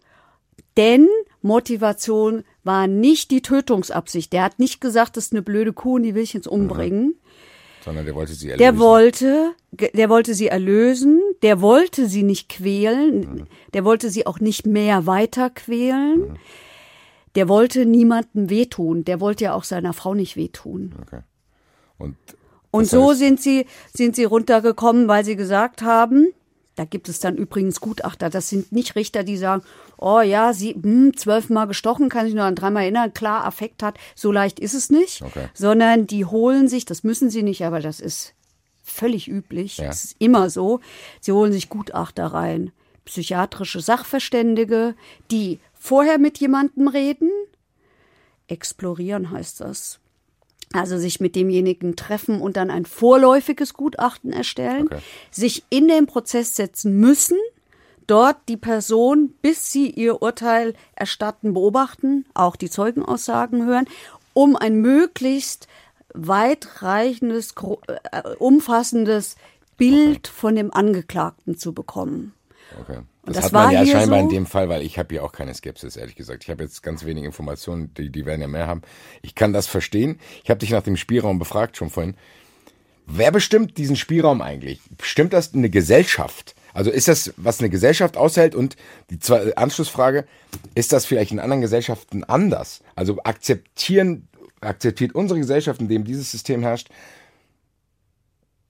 [0.78, 1.08] Denn
[1.42, 4.32] Motivation war nicht die Tötungsabsicht.
[4.34, 7.16] Der hat nicht gesagt, das ist eine blöde Kuh und die will ich jetzt umbringen.
[7.84, 8.60] sondern der wollte sie erlösen.
[8.60, 9.52] Der wollte,
[9.94, 15.06] der wollte sie erlösen, der wollte sie nicht quälen, der wollte sie auch nicht mehr
[15.06, 16.40] weiter quälen.
[17.36, 20.96] Der wollte niemandem wehtun, der wollte ja auch seiner Frau nicht wehtun.
[21.02, 21.20] Okay.
[21.98, 22.16] Und,
[22.72, 26.28] Und so heißt, sind sie, sind sie runtergekommen, weil sie gesagt haben,
[26.76, 29.64] da gibt es dann übrigens Gutachter, das sind nicht Richter, die sagen,
[29.98, 33.98] oh ja, sie hm, zwölfmal gestochen, kann sich nur an dreimal erinnern, klar, Affekt hat,
[34.14, 35.48] so leicht ist es nicht, Okay.
[35.54, 38.34] sondern die holen sich, das müssen sie nicht, aber das ist
[38.84, 39.88] völlig üblich, Ja.
[39.88, 40.80] das ist immer so,
[41.22, 42.72] sie holen sich Gutachter rein,
[43.06, 44.96] psychiatrische Sachverständige,
[45.32, 47.30] die vorher mit jemandem reden,
[48.48, 50.00] explorieren heißt das.
[50.76, 55.00] Also sich mit demjenigen treffen und dann ein vorläufiges Gutachten erstellen, Okay.
[55.32, 57.38] sich in den Prozess setzen müssen,
[58.08, 63.88] dort die Person, bis sie ihr Urteil erstatten, beobachten, auch die Zeugenaussagen hören
[64.36, 65.68] um ein möglichst
[66.14, 67.56] weitreichendes,
[68.12, 69.38] äh, umfassendes
[69.78, 72.34] Bild von dem Angeklagten zu bekommen.
[72.80, 73.00] Okay.
[73.26, 74.36] Das, das hat man ja scheinbar in so?
[74.36, 76.44] dem Fall, weil ich habe ja auch keine Skepsis, ehrlich gesagt.
[76.44, 78.82] Ich habe jetzt ganz wenige Informationen, die, die werden ja mehr haben.
[79.24, 80.20] Ich kann das verstehen.
[80.44, 82.16] Ich habe dich nach dem Spielraum befragt schon vorhin.
[83.08, 84.80] Wer bestimmt diesen Spielraum eigentlich?
[84.98, 86.56] Bestimmt das eine Gesellschaft?
[86.74, 88.54] Also ist das, was eine Gesellschaft aushält?
[88.54, 88.76] Und
[89.10, 90.26] die zwei, Anschlussfrage,
[90.76, 92.82] ist das vielleicht in anderen Gesellschaften anders?
[92.96, 94.28] Also akzeptieren,
[94.62, 96.90] akzeptiert unsere Gesellschaft, in dem dieses System herrscht,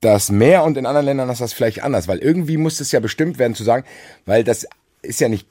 [0.05, 2.99] das mehr und in anderen Ländern ist das vielleicht anders, weil irgendwie muss es ja
[2.99, 3.85] bestimmt werden zu sagen,
[4.25, 4.67] weil das
[5.01, 5.47] ist ja nicht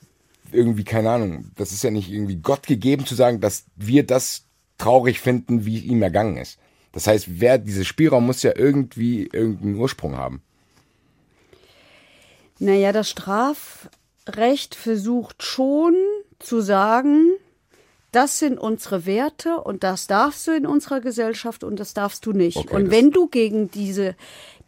[0.52, 4.44] irgendwie, keine Ahnung, das ist ja nicht irgendwie Gott gegeben zu sagen, dass wir das
[4.78, 6.58] traurig finden, wie ihm ergangen ist.
[6.92, 10.42] Das heißt, wer dieser Spielraum muss ja irgendwie irgendeinen Ursprung haben.
[12.60, 15.94] Naja, das Strafrecht versucht schon
[16.38, 17.32] zu sagen,
[18.14, 22.32] das sind unsere Werte und das darfst du in unserer Gesellschaft und das darfst du
[22.32, 22.56] nicht.
[22.56, 24.14] Okay, und wenn du gegen diese,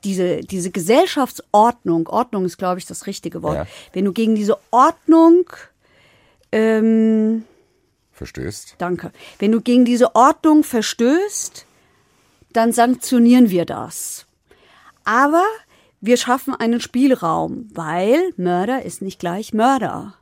[0.05, 3.67] diese, diese Gesellschaftsordnung, Ordnung ist, glaube ich, das richtige Wort, Ja.
[3.93, 5.49] wenn du gegen diese Ordnung,
[6.53, 7.45] ähm,
[8.13, 8.77] Verstößt?
[8.79, 11.67] danke, wenn du gegen diese Ordnung verstößt,
[12.53, 14.27] dann sanktionieren wir das.
[15.05, 15.45] Aber
[16.01, 20.15] wir schaffen einen Spielraum, weil Mörder ist nicht gleich Mörder.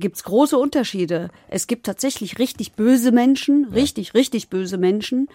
[0.00, 1.30] Gibt's große Unterschiede.
[1.48, 5.28] Es gibt tatsächlich richtig böse Menschen, richtig, richtig böse Menschen.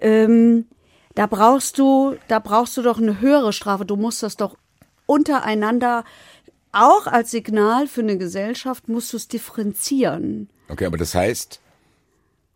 [0.00, 0.66] Ähm,
[1.14, 3.84] da brauchst du, da brauchst du doch eine höhere Strafe.
[3.84, 4.56] Du musst das doch
[5.06, 6.04] untereinander,
[6.72, 10.48] auch als Signal für eine Gesellschaft, musst du es differenzieren.
[10.68, 11.60] Okay, aber das heißt,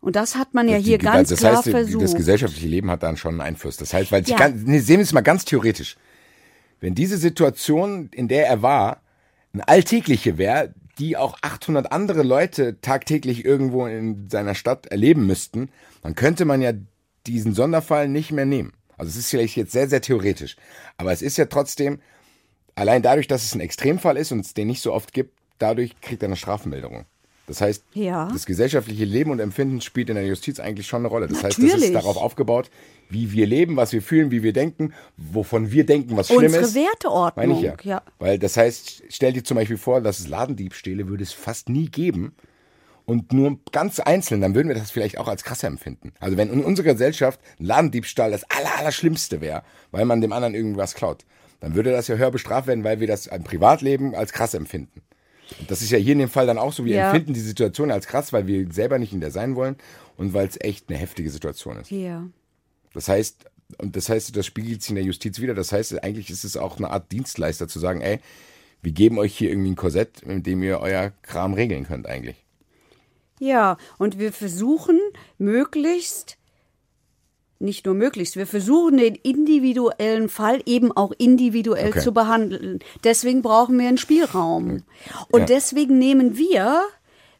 [0.01, 2.03] Und das hat man ja die- hier die- ganz das klar heißt, versucht.
[2.03, 3.77] das gesellschaftliche Leben hat dann schon einen Einfluss.
[3.77, 4.37] Das heißt, weil Ja.
[4.37, 5.97] ganz, nee, sehen wir es mal ganz theoretisch.
[6.79, 9.01] Wenn diese Situation, in der er war,
[9.53, 15.69] eine alltägliche wäre, die auch 800 andere Leute tagtäglich irgendwo in seiner Stadt erleben müssten,
[16.01, 16.73] dann könnte man ja
[17.25, 18.73] diesen Sonderfall nicht mehr nehmen.
[18.97, 20.55] Also es ist vielleicht jetzt sehr, sehr theoretisch.
[20.97, 21.99] Aber es ist ja trotzdem,
[22.75, 25.99] allein dadurch, dass es ein Extremfall ist und es den nicht so oft gibt, dadurch
[26.01, 27.05] kriegt er eine Strafmilderung.
[27.47, 28.27] Das heißt, Ja.
[28.31, 31.27] das gesellschaftliche Leben und Empfinden spielt in der Justiz eigentlich schon eine Rolle.
[31.27, 31.85] Das heißt, das Natürlich.
[31.85, 32.69] ist darauf aufgebaut,
[33.09, 36.63] wie wir leben, was wir fühlen, wie wir denken, wovon wir denken, was schlimm Unsere
[36.63, 36.75] ist.
[36.75, 37.75] Werteordnung, Meine ich ja.
[37.83, 38.01] ja.
[38.19, 41.87] Weil das heißt, stell dir zum Beispiel vor, dass es Ladendiebstähle würde es fast nie
[41.87, 42.35] geben.
[43.05, 46.11] Und nur ganz einzeln, dann würden wir das vielleicht auch als krasser empfinden.
[46.19, 50.53] Also wenn in unserer Gesellschaft ein Ladendiebstahl das aller, Allerschlimmste wäre, weil man dem anderen
[50.53, 51.23] irgendwas klaut,
[51.61, 55.01] dann würde das ja höher bestraft werden, weil wir das im Privatleben als krass empfinden.
[55.67, 57.05] Das ist ja hier in dem Fall dann auch so, wir Ja.
[57.11, 59.75] empfinden die Situation als krass, weil wir selber nicht in der sein wollen
[60.17, 61.89] und weil es echt eine heftige Situation ist.
[61.91, 62.27] Ja.
[62.93, 63.45] Das heißt,
[63.79, 65.53] und das heißt, das spiegelt sich in der Justiz wieder.
[65.53, 68.19] Das heißt, eigentlich ist es auch eine Art Dienstleister zu sagen, ey,
[68.81, 72.37] wir geben euch hier irgendwie ein Korsett, mit dem ihr euer Kram regeln könnt eigentlich.
[73.39, 74.99] Ja, und wir versuchen
[75.37, 76.36] möglichst,
[77.59, 82.01] nicht nur möglichst, wir versuchen den individuellen Fall eben auch individuell Okay.
[82.01, 82.79] zu behandeln.
[83.03, 84.83] Deswegen brauchen wir einen Spielraum.
[85.31, 85.45] Und Ja.
[85.45, 86.81] deswegen nehmen wir,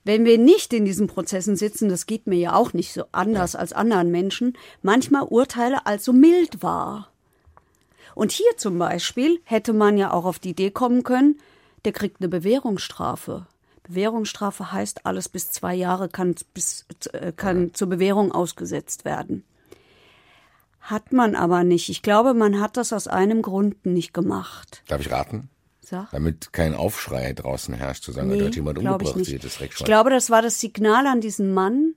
[0.04, 3.56] wenn wir nicht in diesen Prozessen sitzen, das geht mir ja auch nicht so anders
[3.56, 7.10] als anderen Menschen, manchmal Urteile als so mild wahr.
[8.16, 11.40] Und hier zum Beispiel hätte man ja auch auf die Idee kommen können,
[11.86, 13.46] der kriegt eine Bewährungsstrafe.
[13.88, 19.44] Bewährungsstrafe heißt, alles bis zwei Jahre kann, bis, äh, kann zur Bewährung ausgesetzt werden.
[20.90, 21.90] Hat man aber nicht.
[21.90, 24.84] Ich glaube, man hat das aus einem Grund nicht gemacht.
[24.88, 25.50] Darf ich raten?
[25.82, 26.10] Sag.
[26.12, 29.30] Damit kein Aufschrei draußen herrscht, zu sagen, da Nee, hat jemand ich umgebracht, nicht.
[29.30, 31.94] jedes Ich glaube, das war das Signal an diesen Mann.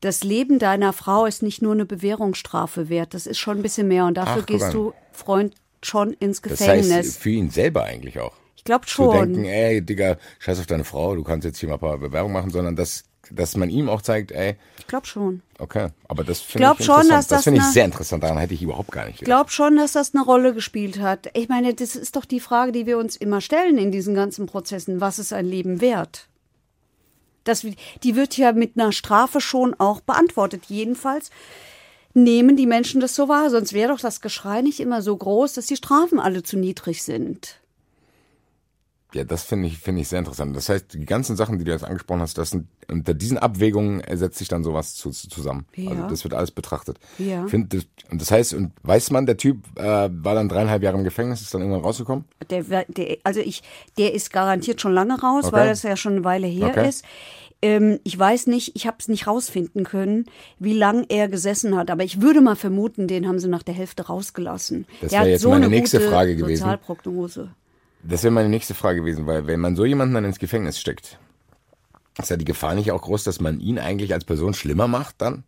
[0.00, 3.12] Das Leben deiner Frau ist nicht nur eine Bewährungsstrafe wert.
[3.12, 4.06] Das ist schon ein bisschen mehr.
[4.06, 6.90] Und dafür Ach, gehst du, Freund, schon ins das Gefängnis.
[6.92, 8.32] heißt, für ihn selber eigentlich auch.
[8.56, 9.12] ich glaube Zu schon.
[9.34, 12.32] denken, ey, Digga, scheiß auf deine Frau, du kannst jetzt hier mal ein paar Bewerbungen
[12.32, 15.42] machen, sondern dass, dass man ihm auch zeigt, ey, ich glaube schon.
[15.58, 18.54] okay, aber das finde glaub ich schon, dass das finde ich sehr interessant, daran hätte
[18.54, 21.28] ich überhaupt gar nicht Ich glaube schon, dass das eine Rolle gespielt hat.
[21.34, 24.46] Ich meine, das ist doch die Frage, die wir uns immer stellen in diesen ganzen
[24.46, 25.00] Prozessen.
[25.00, 26.28] Was ist ein Leben wert?
[27.44, 27.64] Das,
[28.02, 30.64] die wird ja mit einer Strafe schon auch beantwortet.
[30.68, 31.30] Jedenfalls
[32.12, 33.50] nehmen die Menschen das so wahr.
[33.50, 37.02] Sonst wäre doch das Geschrei nicht immer so groß, dass die Strafen alle zu niedrig
[37.02, 37.59] sind.
[39.12, 40.54] Ja, das finde ich, finde ich sehr interessant.
[40.54, 44.00] Das heißt, die ganzen Sachen, die du jetzt angesprochen hast, das sind, unter diesen Abwägungen
[44.00, 45.66] ersetzt sich dann sowas zu, zu, zusammen.
[45.74, 45.90] Ja.
[45.90, 46.98] Also das wird alles betrachtet.
[47.18, 47.46] Ja.
[47.48, 49.82] Find, das, und das heißt, und weiß man, der Typ äh,
[50.12, 52.24] war dann dreieinhalb Jahre im Gefängnis, ist dann irgendwann rausgekommen?
[52.50, 53.62] Der, der, also ich,
[53.98, 55.56] der ist garantiert schon lange raus, Okay.
[55.56, 56.88] weil das ja schon eine Weile her Okay.
[56.88, 57.04] ist.
[57.62, 60.24] Ähm, ich weiß nicht, ich habe es nicht rausfinden können,
[60.58, 61.90] wie lang er gesessen hat.
[61.90, 64.86] Aber ich würde mal vermuten, den haben sie nach der Hälfte rausgelassen.
[65.00, 66.60] Das Der wär hat jetzt so meine eine nächste Frage gewesen.
[66.62, 67.50] Sozialprognose.
[68.02, 71.18] Das wäre meine nächste Frage gewesen, weil wenn man so jemanden dann ins Gefängnis steckt,
[72.18, 75.16] ist ja die Gefahr nicht auch groß, dass man ihn eigentlich als Person schlimmer macht
[75.18, 75.44] dann?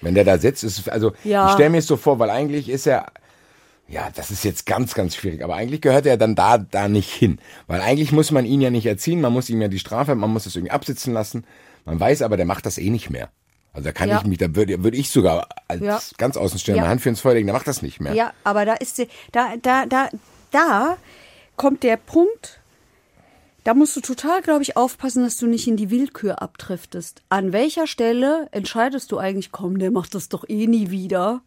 [0.00, 1.48] Wenn der da sitzt, ist also Ja.
[1.48, 3.06] ich stelle mir es so vor, weil eigentlich ist er
[3.90, 5.42] ja, das ist jetzt ganz, ganz schwierig.
[5.42, 7.38] Aber eigentlich gehört er dann da, da nicht hin.
[7.68, 10.30] Weil eigentlich muss man ihn ja nicht erziehen, man muss ihm ja die Strafe, man
[10.30, 11.44] muss es irgendwie absitzen lassen.
[11.86, 13.30] Man weiß aber, der macht das eh nicht mehr.
[13.72, 14.18] Also da kann Ja.
[14.18, 15.98] ich mich, da würde, würde ich sogar als Ja.
[16.18, 16.82] ganz außen stellen, Ja.
[16.82, 18.12] meine Hand für ins Feuer legen, der macht das nicht mehr.
[18.12, 20.10] Ja, aber da ist die- da da da
[20.50, 20.96] da
[21.56, 22.60] kommt der Punkt.
[23.64, 27.22] Da musst du total, glaube ich, aufpassen, dass du nicht in die Willkür abdriftest.
[27.28, 31.42] An welcher Stelle entscheidest du eigentlich, komm, der macht das doch eh nie wieder.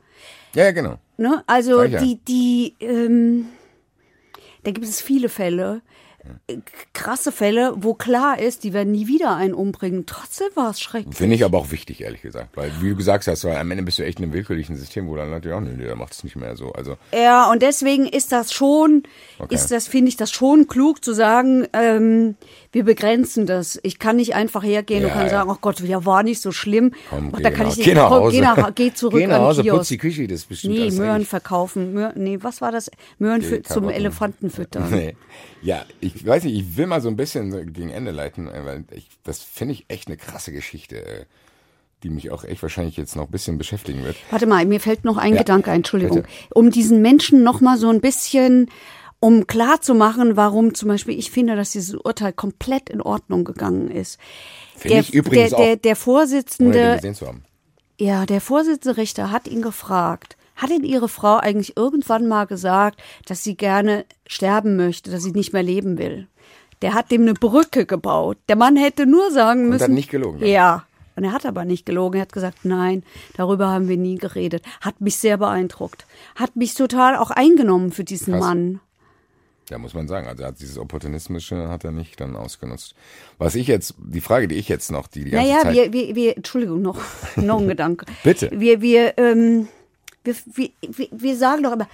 [0.53, 0.99] Ja, ja, genau.
[1.17, 1.43] Ne?
[1.47, 1.99] Also ja.
[1.99, 3.47] die, die, ähm,
[4.63, 5.81] da gibt es viele Fälle,
[6.93, 10.05] krasse Fälle, wo klar ist, die werden nie wieder einen umbringen.
[10.05, 11.15] Trotzdem war es schrecklich.
[11.15, 12.55] Finde ich aber auch wichtig, ehrlich gesagt.
[12.55, 15.07] Weil, wie du gesagt hast, weil am Ende bist du echt in einem willkürlichen System,
[15.07, 16.71] wo dann Leute, ja, nee, nee, der macht es nicht mehr so.
[16.73, 19.03] Also, Ja, und deswegen ist das schon,
[19.39, 19.55] Okay.
[19.55, 22.35] ist das, finde ich das schon klug zu sagen, ähm,
[22.73, 23.79] wir begrenzen das.
[23.83, 25.29] Ich kann nicht einfach hergehen und Ja, kann ja.
[25.29, 26.93] sagen, oh Gott, ja, war nicht so schlimm.
[27.09, 28.35] komm, Ach, geh, da kann nach, ich nicht, geh nach komm, Hause.
[28.37, 29.77] Geh, nach, geh zurück geh nach an Hause, Kiosk.
[29.79, 31.93] putz die Küche, das ist bestimmt Nee, Möhren verkaufen.
[31.93, 32.89] Möhren, nee, was war das?
[33.19, 33.89] Möhren für, zum.
[33.89, 34.89] Elefanten füttern.
[34.89, 35.15] Nee.
[35.61, 39.09] Ja, ich weiß nicht, ich will mal so ein bisschen gegen Ende leiten, weil ich,
[39.23, 41.25] das finde ich echt eine krasse Geschichte,
[42.03, 44.15] die mich auch echt wahrscheinlich jetzt noch ein bisschen beschäftigen wird.
[44.31, 46.23] Warte mal, mir fällt noch ein Ja, Gedanke Entschuldigung.
[46.23, 46.29] bitte.
[46.55, 48.69] Um diesen Menschen noch mal so ein bisschen,
[49.21, 53.45] um klar zu machen, warum zum Beispiel ich finde, dass dieses Urteil komplett in Ordnung
[53.45, 54.19] gegangen ist.
[54.75, 56.99] Finde ich übrigens der, der, der Vorsitzende,
[57.99, 62.99] ja, der Vorsitzende Richter hat ihn gefragt, hat ihn ihre Frau eigentlich irgendwann mal gesagt,
[63.25, 66.27] dass sie gerne sterben möchte, dass sie nicht mehr leben will?
[66.81, 68.39] Der hat dem eine Brücke gebaut.
[68.49, 69.83] Der Mann hätte nur sagen müssen.
[69.83, 70.49] hat nicht gelogen, dann?
[70.49, 70.85] Ja.
[71.15, 72.17] Und er hat aber nicht gelogen.
[72.17, 73.03] Er hat gesagt, nein,
[73.35, 74.63] darüber haben wir nie geredet.
[74.79, 76.07] Hat mich sehr beeindruckt.
[76.35, 78.39] Hat mich total auch eingenommen für diesen Krass.
[78.39, 78.79] Mann.
[79.71, 80.27] Ja, muss man sagen.
[80.27, 82.93] Also er hat dieses Opportunismische hat er nicht dann ausgenutzt.
[83.37, 85.73] Was ich jetzt, die Frage, die ich jetzt noch, die die ganze Naja, Zeit.
[85.73, 86.99] wir, wir, wir, Entschuldigung, noch,
[87.37, 88.05] noch ein Gedanke.
[88.23, 88.49] Bitte.
[88.53, 89.69] Wir, wir, ähm,
[90.25, 91.87] wir, wir- wir sagen doch immer,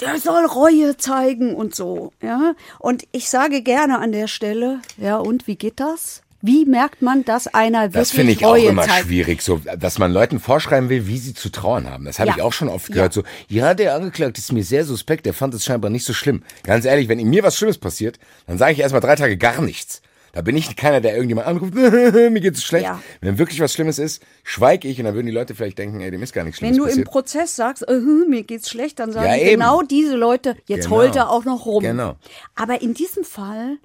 [0.00, 2.54] der soll Reue zeigen und so, ja.
[2.80, 6.22] Und ich sage gerne an der Stelle, ja, und wie geht das?
[6.42, 9.06] Wie merkt man, dass einer wirklich Das finde ich auch immer zeigt?
[9.06, 12.04] schwierig, so, dass man Leuten vorschreiben will, wie sie zu trauern haben.
[12.06, 12.36] Das habe Ja.
[12.36, 13.12] ich auch schon oft gehört.
[13.12, 16.42] So, ja, der Angeklagte ist mir sehr suspekt, der fand es scheinbar nicht so schlimm.
[16.62, 20.00] Ganz ehrlich, wenn mir was Schlimmes passiert, dann sage ich erstmal drei Tage gar nichts.
[20.32, 22.84] Da bin ich keiner, der irgendjemand anruft, mir geht's schlecht.
[22.84, 23.02] Ja.
[23.20, 26.10] Wenn wirklich was Schlimmes ist, schweige ich und dann würden die Leute vielleicht denken, ey,
[26.12, 27.08] dem ist gar nichts Wenn Schlimmes du im passiert.
[27.10, 27.94] Prozess sagst, äh,
[28.28, 30.96] mir geht's schlecht, dann sagen Ja, genau diese Leute, jetzt Genau.
[30.98, 31.82] heult er auch noch rum.
[31.82, 32.14] Genau.
[32.54, 33.78] Aber in diesem Fall,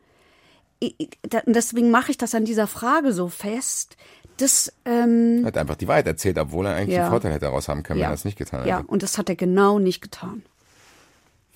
[1.45, 3.97] deswegen mache ich das an dieser Frage so fest,
[4.37, 7.03] das, ähm, Er hat einfach die Wahrheit erzählt, obwohl er eigentlich Ja.
[7.03, 8.69] einen Vorteil hätte daraus haben können, wenn ja, er es nicht getan hätte.
[8.69, 10.43] ja, und das hat er genau nicht getan.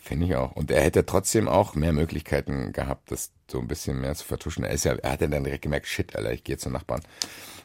[0.02, 0.54] Finde ich auch.
[0.56, 4.64] Und er hätte trotzdem auch mehr Möglichkeiten gehabt, das so ein bisschen mehr zu vertuschen.
[4.64, 7.02] Er ist ja, er hat ja dann direkt gemerkt, shit, Alter, ich gehe zum Nachbarn.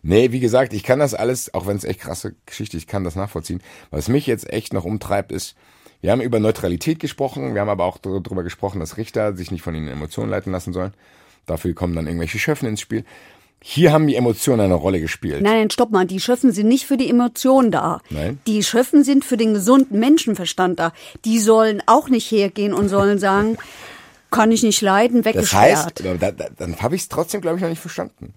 [0.03, 3.05] Nee, wie gesagt, ich kann das alles, auch wenn es echt krasse Geschichte, ich kann
[3.05, 3.63] das nachvollziehen.
[3.91, 5.55] Was mich jetzt echt noch umtreibt, ist,
[6.03, 9.63] wir haben über Neutralität gesprochen, wir haben aber auch darüber gesprochen, dass Richter sich nicht
[9.63, 10.93] von ihren Emotionen leiten lassen sollen.
[11.47, 13.05] Dafür kommen dann irgendwelche Schöffen ins Spiel.
[13.67, 15.41] Hier haben die Emotionen eine Rolle gespielt.
[15.41, 16.05] Nein, nein, stopp mal.
[16.05, 18.01] Die Schöffen sind nicht für die Emotionen da.
[18.11, 18.39] Nein?
[18.47, 20.93] Die Schöffen sind für den gesunden Menschenverstand da.
[21.25, 23.57] Die sollen auch nicht hergehen und sollen sagen,
[24.31, 26.03] kann ich nicht leiden, Das weggesperrt.
[26.03, 28.35] heißt, da, da, dann habe ich es trotzdem, glaube ich, noch nicht verstanden.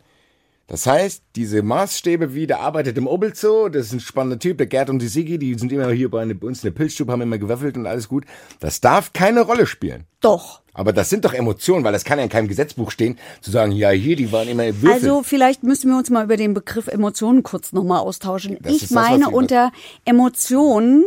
[0.69, 4.67] Das heißt, diese Maßstäbe wie, der arbeitet im Obelzo, das ist ein spannender Typ, der
[4.67, 7.37] Gerd und die Sigi, die sind immer hier bei uns in der Pilzstube, haben immer
[7.37, 8.25] gewürfelt und alles gut.
[8.59, 10.03] Das darf keine Rolle spielen.
[10.19, 10.61] Doch.
[10.73, 13.71] Aber das sind doch Emotionen, weil das kann ja in keinem Gesetzbuch stehen, zu sagen,
[13.71, 14.91] ja, hier, die waren immer Würfel.
[14.91, 18.57] Also vielleicht müssen wir uns mal über den Begriff Emotionen kurz nochmal austauschen.
[18.61, 19.71] Das ich das, meine Sie- unter
[20.03, 21.05] Emotionen,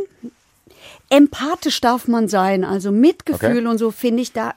[1.10, 3.66] empathisch darf man sein, also Mitgefühl Okay.
[3.66, 4.54] und so finde ich, da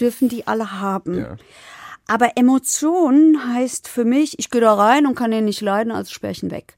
[0.00, 1.18] dürfen die alle haben.
[1.18, 1.36] Ja.
[2.08, 6.12] Aber Emotion heißt für mich, ich gehe da rein und kann den nicht leiden, also
[6.26, 6.76] ihn weg.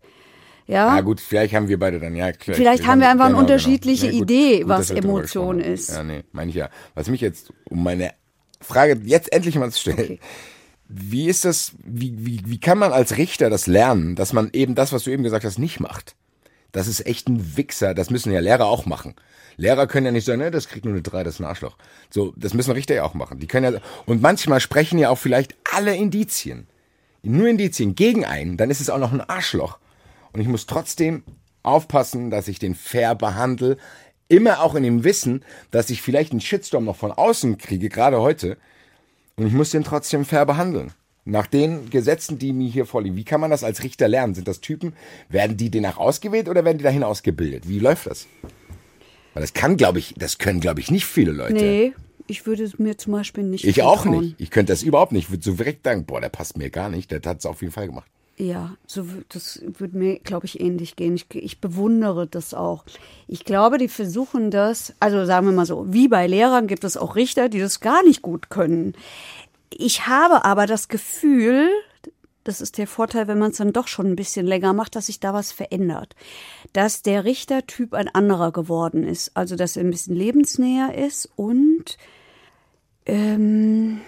[0.67, 2.27] Ja, Ah gut, vielleicht haben wir beide dann, ja.
[2.39, 3.55] Vielleicht, Vielleicht haben wir einfach eine genau, genau.
[3.55, 5.91] unterschiedliche Nee, gut, Idee, gut, was Emotion ist.
[5.91, 6.69] Ja, nee, meine ich ja.
[6.95, 8.13] Was mich jetzt, um meine
[8.61, 9.99] Frage jetzt endlich mal zu stellen.
[9.99, 10.21] Okay.
[10.89, 14.75] Wie ist das, wie, wie, wie kann man als Richter das lernen, dass man eben
[14.75, 16.17] das, was du eben gesagt hast, nicht macht?
[16.73, 19.15] Das ist echt ein Wichser, das müssen ja Lehrer auch machen.
[19.57, 21.77] Lehrer können ja nicht sagen, ne, das kriegt nur eine 3, das ist ein Arschloch.
[22.11, 23.39] So, das müssen Richter ja auch machen.
[23.41, 26.67] Die können ja, und manchmal sprechen ja auch vielleicht alle Indizien,
[27.23, 29.79] nur Indizien gegen einen, dann ist es auch noch ein Arschloch.
[30.33, 31.25] Und ich muss trotzdem
[31.63, 33.77] aufpassen, dass ich den fair behandle.
[34.29, 38.21] Immer auch in dem Wissen, dass ich vielleicht einen Shitstorm noch von außen kriege, gerade
[38.21, 38.57] heute.
[39.37, 40.93] Und ich muss den trotzdem fair behandeln.
[41.31, 43.15] Nach den Gesetzen, die mir hier vorliegen.
[43.17, 44.35] Wie kann man das als Richter lernen?
[44.35, 44.95] Sind das Typen?
[45.29, 47.69] Werden die danach ausgewählt oder werden die dahin ausgebildet?
[47.69, 48.27] Wie läuft das?
[49.35, 51.55] Weil das kann, glaube ich, das können, glaube ich, nicht viele Leute.
[51.55, 51.93] nee,
[52.27, 54.21] ich würde es mir zum Beispiel nicht Ich auch zutrauen.
[54.21, 54.35] nicht.
[54.41, 55.25] Ich könnte das überhaupt nicht.
[55.25, 57.11] Ich würde so direkt sagen, boah, der passt mir gar nicht.
[57.11, 58.09] Der hat es auf jeden Fall gemacht.
[58.37, 61.15] Ja, so, das würde mir, glaube ich, ähnlich gehen.
[61.15, 62.85] Ich, ich bewundere das auch.
[63.29, 66.97] Ich glaube, die versuchen das, also sagen wir mal so, wie bei Lehrern gibt es
[66.97, 68.95] auch Richter, die das gar nicht gut können.
[69.71, 71.71] Ich habe aber das Gefühl,
[72.45, 75.07] das ist der Vorteil, wenn man es dann doch schon ein bisschen länger macht, dass
[75.07, 76.15] sich da was verändert.
[76.73, 79.33] Dass der Richtertyp ein anderer geworden ist.
[79.35, 81.99] Also, dass er ein bisschen lebensnäher ist und
[83.07, 84.01] ähm,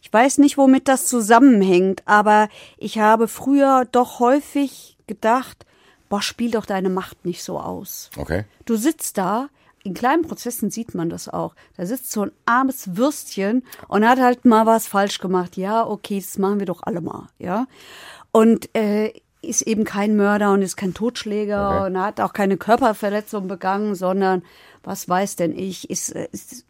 [0.00, 5.64] ich weiß nicht, womit das zusammenhängt, aber ich habe früher doch häufig gedacht,
[6.08, 8.10] boah, spiel doch deine Macht nicht so aus.
[8.16, 8.44] Okay.
[8.64, 9.48] Du sitzt da,
[9.84, 11.54] in kleinen Prozessen sieht man das auch.
[11.76, 15.56] Da sitzt so ein armes Würstchen und hat halt mal was falsch gemacht.
[15.56, 17.66] Ja, okay, das machen wir doch alle mal, ja.
[18.30, 19.12] Und äh,
[19.42, 21.86] ist eben kein Mörder und ist kein Totschläger Okay.
[21.86, 24.42] und hat auch keine Körperverletzung begangen, sondern
[24.84, 26.64] was weiß denn ich, ist, äh, ist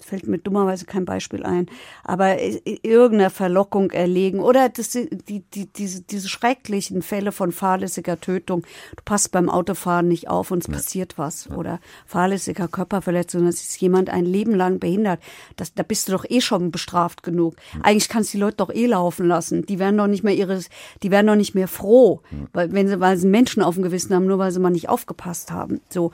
[0.00, 1.66] fällt mir dummerweise kein Beispiel ein,
[2.04, 8.62] aber irgendeiner Verlockung erlegen oder das, die, die, diese, diese schrecklichen Fälle von fahrlässiger Tötung.
[8.96, 13.80] Du passt beim Autofahren nicht auf und es passiert was oder fahrlässiger Körperverletzung, das ist
[13.80, 15.20] jemand ein Leben lang behindert.
[15.56, 17.56] Das, da bist du doch eh schon bestraft genug.
[17.82, 19.64] Eigentlich kannst du die Leute doch eh laufen lassen.
[19.66, 20.68] Die werden doch nicht mehr ihres,
[21.02, 22.20] die werden doch nicht mehr froh,
[22.52, 24.88] weil, wenn sie, weil sie Menschen auf dem Gewissen haben, nur weil sie mal nicht
[24.88, 25.80] aufgepasst haben.
[25.88, 26.12] So.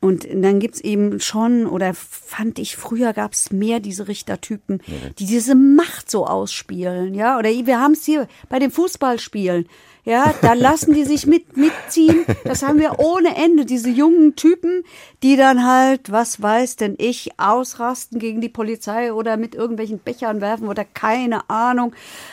[0.00, 4.80] Und dann gibt's eben schon, oder fand ich, früher gab's mehr diese Richtertypen,
[5.18, 7.36] die diese Macht so ausspielen, ja.
[7.38, 9.66] Oder wir haben's hier bei den Fußballspielen.
[10.04, 12.24] Ja, da lassen die sich mit, mitziehen.
[12.44, 13.66] Das haben wir ohne Ende.
[13.66, 14.84] Diese jungen Typen,
[15.22, 20.40] die dann halt, was weiß denn ich, ausrasten gegen die Polizei oder mit irgendwelchen Bechern
[20.40, 21.92] werfen oder keine Ahnung.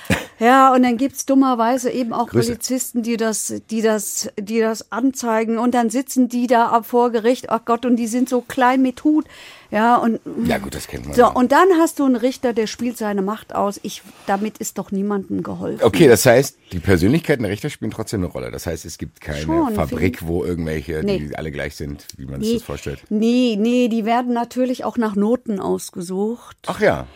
[0.37, 2.49] Ja, und dann gibt's dummerweise eben auch Grüße.
[2.49, 7.49] Polizisten, die das, die das, die das anzeigen und dann sitzen die da vor Gericht,
[7.49, 9.25] ach Gott, und die sind so klein mit Hut.
[9.71, 11.15] Ja, und Ja, gut, das kennt man.
[11.15, 11.27] so, ja.
[11.29, 13.79] und dann hast du einen Richter, der spielt seine Macht aus.
[13.81, 15.83] Ich, damit ist doch niemandem geholfen.
[15.83, 18.51] Okay, das heißt, die Persönlichkeiten der Richter spielen trotzdem eine Rolle.
[18.51, 21.19] Das heißt, es gibt keine Schon, Fabrik, wo irgendwelche, Nee.
[21.19, 22.74] die alle gleich sind, wie man sich das vorstellt.
[23.09, 26.57] Nee, nee, die werden natürlich auch nach Noten ausgesucht.
[26.67, 27.07] Ach ja.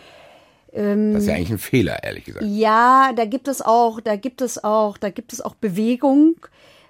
[0.72, 2.44] Ähm, Das ist ja eigentlich ein Fehler, ehrlich gesagt.
[2.46, 6.36] Ja, da gibt es auch, da gibt es auch, da gibt es auch Bewegung,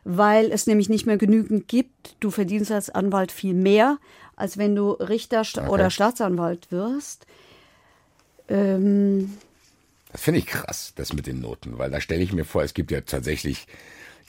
[0.04, 2.14] weil es nämlich nicht mehr genügend gibt.
[2.20, 3.98] Du verdienst als Anwalt viel mehr,
[4.36, 7.26] als wenn du Richter sta- oder Staatsanwalt wirst.
[8.48, 9.36] Ähm,
[10.12, 12.74] Das finde ich krass, das mit den Noten, weil da stelle ich mir vor, es
[12.74, 13.66] gibt ja tatsächlich,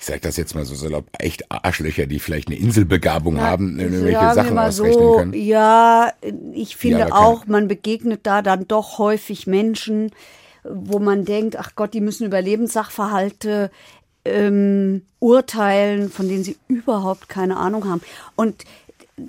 [0.01, 4.33] ich sage das jetzt mal so salopp, echt Arschlöcher, die vielleicht eine Inselbegabung haben, irgendwelche
[4.33, 5.33] Sachen ausrechnen so, können.
[5.33, 6.11] Ja,
[6.53, 10.09] ich finde keine- auch, man begegnet da dann doch häufig Menschen,
[10.63, 13.69] wo man denkt, ach Gott, die müssen über Lebenssachverhalte
[14.25, 18.01] ähm, urteilen, von denen sie überhaupt keine Ahnung haben.
[18.35, 18.63] Und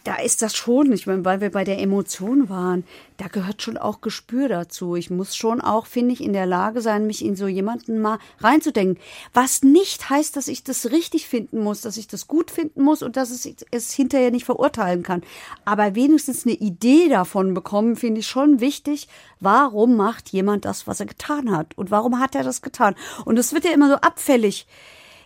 [0.04, 2.84] da ist das schon, ich meine, weil wir bei der Emotion waren,
[3.18, 4.96] da gehört schon auch Gespür dazu.
[4.96, 8.18] Ich muss schon auch, finde ich, in der Lage sein, mich in so jemanden mal
[8.40, 9.02] reinzudenken.
[9.32, 13.02] Was nicht heißt, dass ich das richtig finden muss, dass ich das gut finden muss
[13.02, 15.22] und dass es es hinterher nicht verurteilen kann.
[15.64, 19.08] Aber wenigstens eine Idee davon bekommen, finde ich schon wichtig.
[19.40, 21.76] Warum macht jemand das, was er getan hat?
[21.76, 22.94] Und warum hat er das getan?
[23.24, 24.66] Und es wird ja immer so abfällig.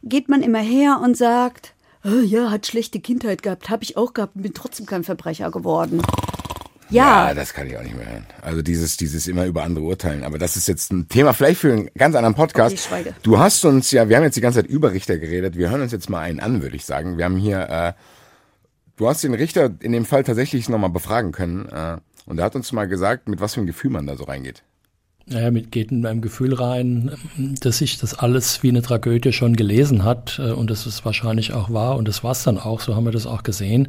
[0.02, 1.74] Geht man immer her und sagt,
[2.06, 6.00] "Ah, ja, hat schlechte Kindheit gehabt, habe ich auch gehabt, bin trotzdem kein Verbrecher geworden.
[6.88, 8.26] Ja, Ja, das kann ich auch nicht mehr hören.
[8.42, 10.22] Also dieses, dieses immer über andere urteilen.
[10.22, 12.72] Aber das ist jetzt ein Thema vielleicht für einen ganz anderen Podcast.
[12.72, 13.14] Okay, ich schweige.
[13.24, 15.56] Du hast uns ja, wir haben jetzt die ganze Zeit über Richter geredet.
[15.56, 17.18] Wir hören uns jetzt mal einen an, würde ich sagen.
[17.18, 17.92] Wir haben hier, äh,
[18.96, 21.68] du hast den Richter in dem Fall tatsächlich nochmal befragen können.
[21.68, 21.96] Äh,
[22.26, 24.62] und er hat uns mal gesagt, mit was für ein Gefühl man da so reingeht.
[25.28, 27.10] Naja, mit geht mit einem Gefühl rein,
[27.60, 31.52] dass sich das alles wie eine Tragödie schon gelesen hat äh, und dass es wahrscheinlich
[31.52, 33.88] auch war und das war es dann auch, so haben wir das auch gesehen.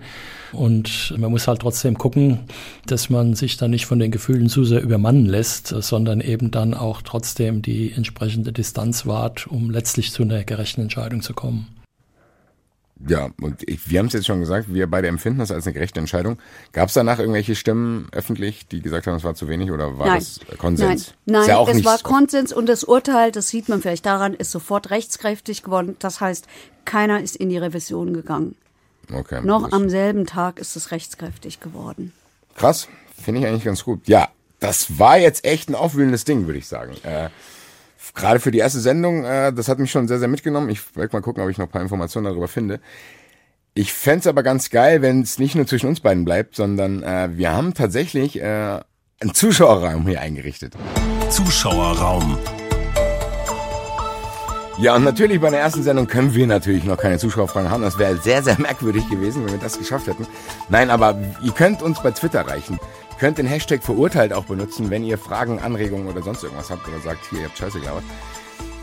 [0.51, 2.39] Und man muss halt trotzdem gucken,
[2.87, 6.49] dass man sich dann nicht von den Gefühlen zu sehr übermannen lässt, äh, sondern eben
[6.49, 11.67] dann auch trotzdem die entsprechende Distanz wahrt, um letztlich zu einer gerechten Entscheidung zu kommen.
[13.07, 15.73] Ja, und ich, wir haben es jetzt schon gesagt, wir beide empfinden das als eine
[15.73, 16.37] gerechte Entscheidung.
[16.71, 20.07] Gab es danach irgendwelche Stimmen öffentlich, die gesagt haben, es war zu wenig oder war
[20.07, 20.19] Nein.
[20.19, 21.13] das Konsens?
[21.25, 24.51] Nein, nein ja es war Konsens und das Urteil, das sieht man vielleicht daran, ist
[24.51, 25.95] sofort rechtskräftig geworden.
[25.99, 26.47] Das heißt,
[26.85, 28.55] keiner ist in die Revision gegangen.
[29.13, 32.11] Okay, Noch am selben Tag ist es rechtskräftig geworden.
[32.55, 32.87] Krass,
[33.21, 34.07] finde ich eigentlich ganz gut.
[34.07, 34.29] Ja,
[34.59, 36.95] das war jetzt echt ein aufwühlendes Ding, würde ich sagen.
[37.03, 37.29] Äh,
[38.13, 40.69] Gerade für die erste Sendung, äh, das hat mich schon sehr, sehr mitgenommen.
[40.69, 42.79] Ich werde mal gucken, ob ich noch ein paar Informationen darüber finde.
[43.73, 47.29] Ich fänd's aber ganz geil, wenn es nicht nur zwischen uns beiden bleibt, sondern äh,
[47.33, 48.79] wir haben tatsächlich äh,
[49.19, 50.73] einen Zuschauerraum hier eingerichtet.
[51.29, 52.39] Zuschauerraum.
[54.79, 57.81] Ja, und natürlich bei der ersten Sendung können wir natürlich noch keine Zuschauerfragen haben.
[57.81, 60.27] Das wäre sehr, sehr merkwürdig gewesen, wenn wir das geschafft hätten.
[60.69, 62.79] Nein, aber ihr könnt uns bei Twitter erreichen.
[63.17, 66.87] Ihr könnt den Hashtag verurteilt auch benutzen, wenn ihr Fragen, Anregungen oder sonst irgendwas habt
[66.87, 68.03] oder sagt, hier, ihr habt Scheiße gelabert.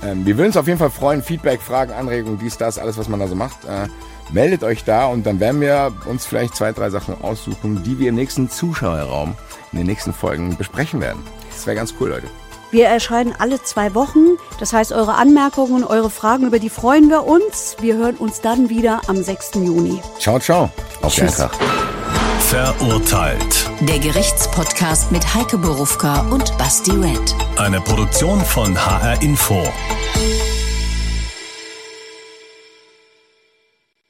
[0.03, 1.22] Ähm, wir würden uns auf jeden Fall freuen.
[1.22, 3.64] Feedback, Fragen, Anregungen, dies, das, alles, was man da so macht.
[3.64, 3.87] Äh,
[4.32, 8.09] meldet euch da und dann werden wir uns vielleicht zwei, drei Sachen aussuchen, die wir
[8.09, 9.37] im nächsten Zuschauerraum
[9.70, 11.22] in den nächsten Folgen besprechen werden.
[11.53, 12.26] Das wäre ganz cool, Leute.
[12.72, 14.37] Wir erscheinen alle zwei Wochen.
[14.59, 17.76] Das heißt, eure Anmerkungen, eure Fragen, über die freuen wir uns.
[17.80, 19.53] Wir hören uns dann wieder am 6.
[19.62, 20.03] Juni.
[20.18, 20.70] Ciao, ciao.
[21.03, 21.41] Auf Tschüss.
[21.41, 22.24] Eintracht.
[22.49, 23.70] Verurteilt.
[23.80, 27.34] Der Gerichtspodcast mit Heike Borufka und Basti Red.
[27.57, 29.64] Eine Produktion von HR Info.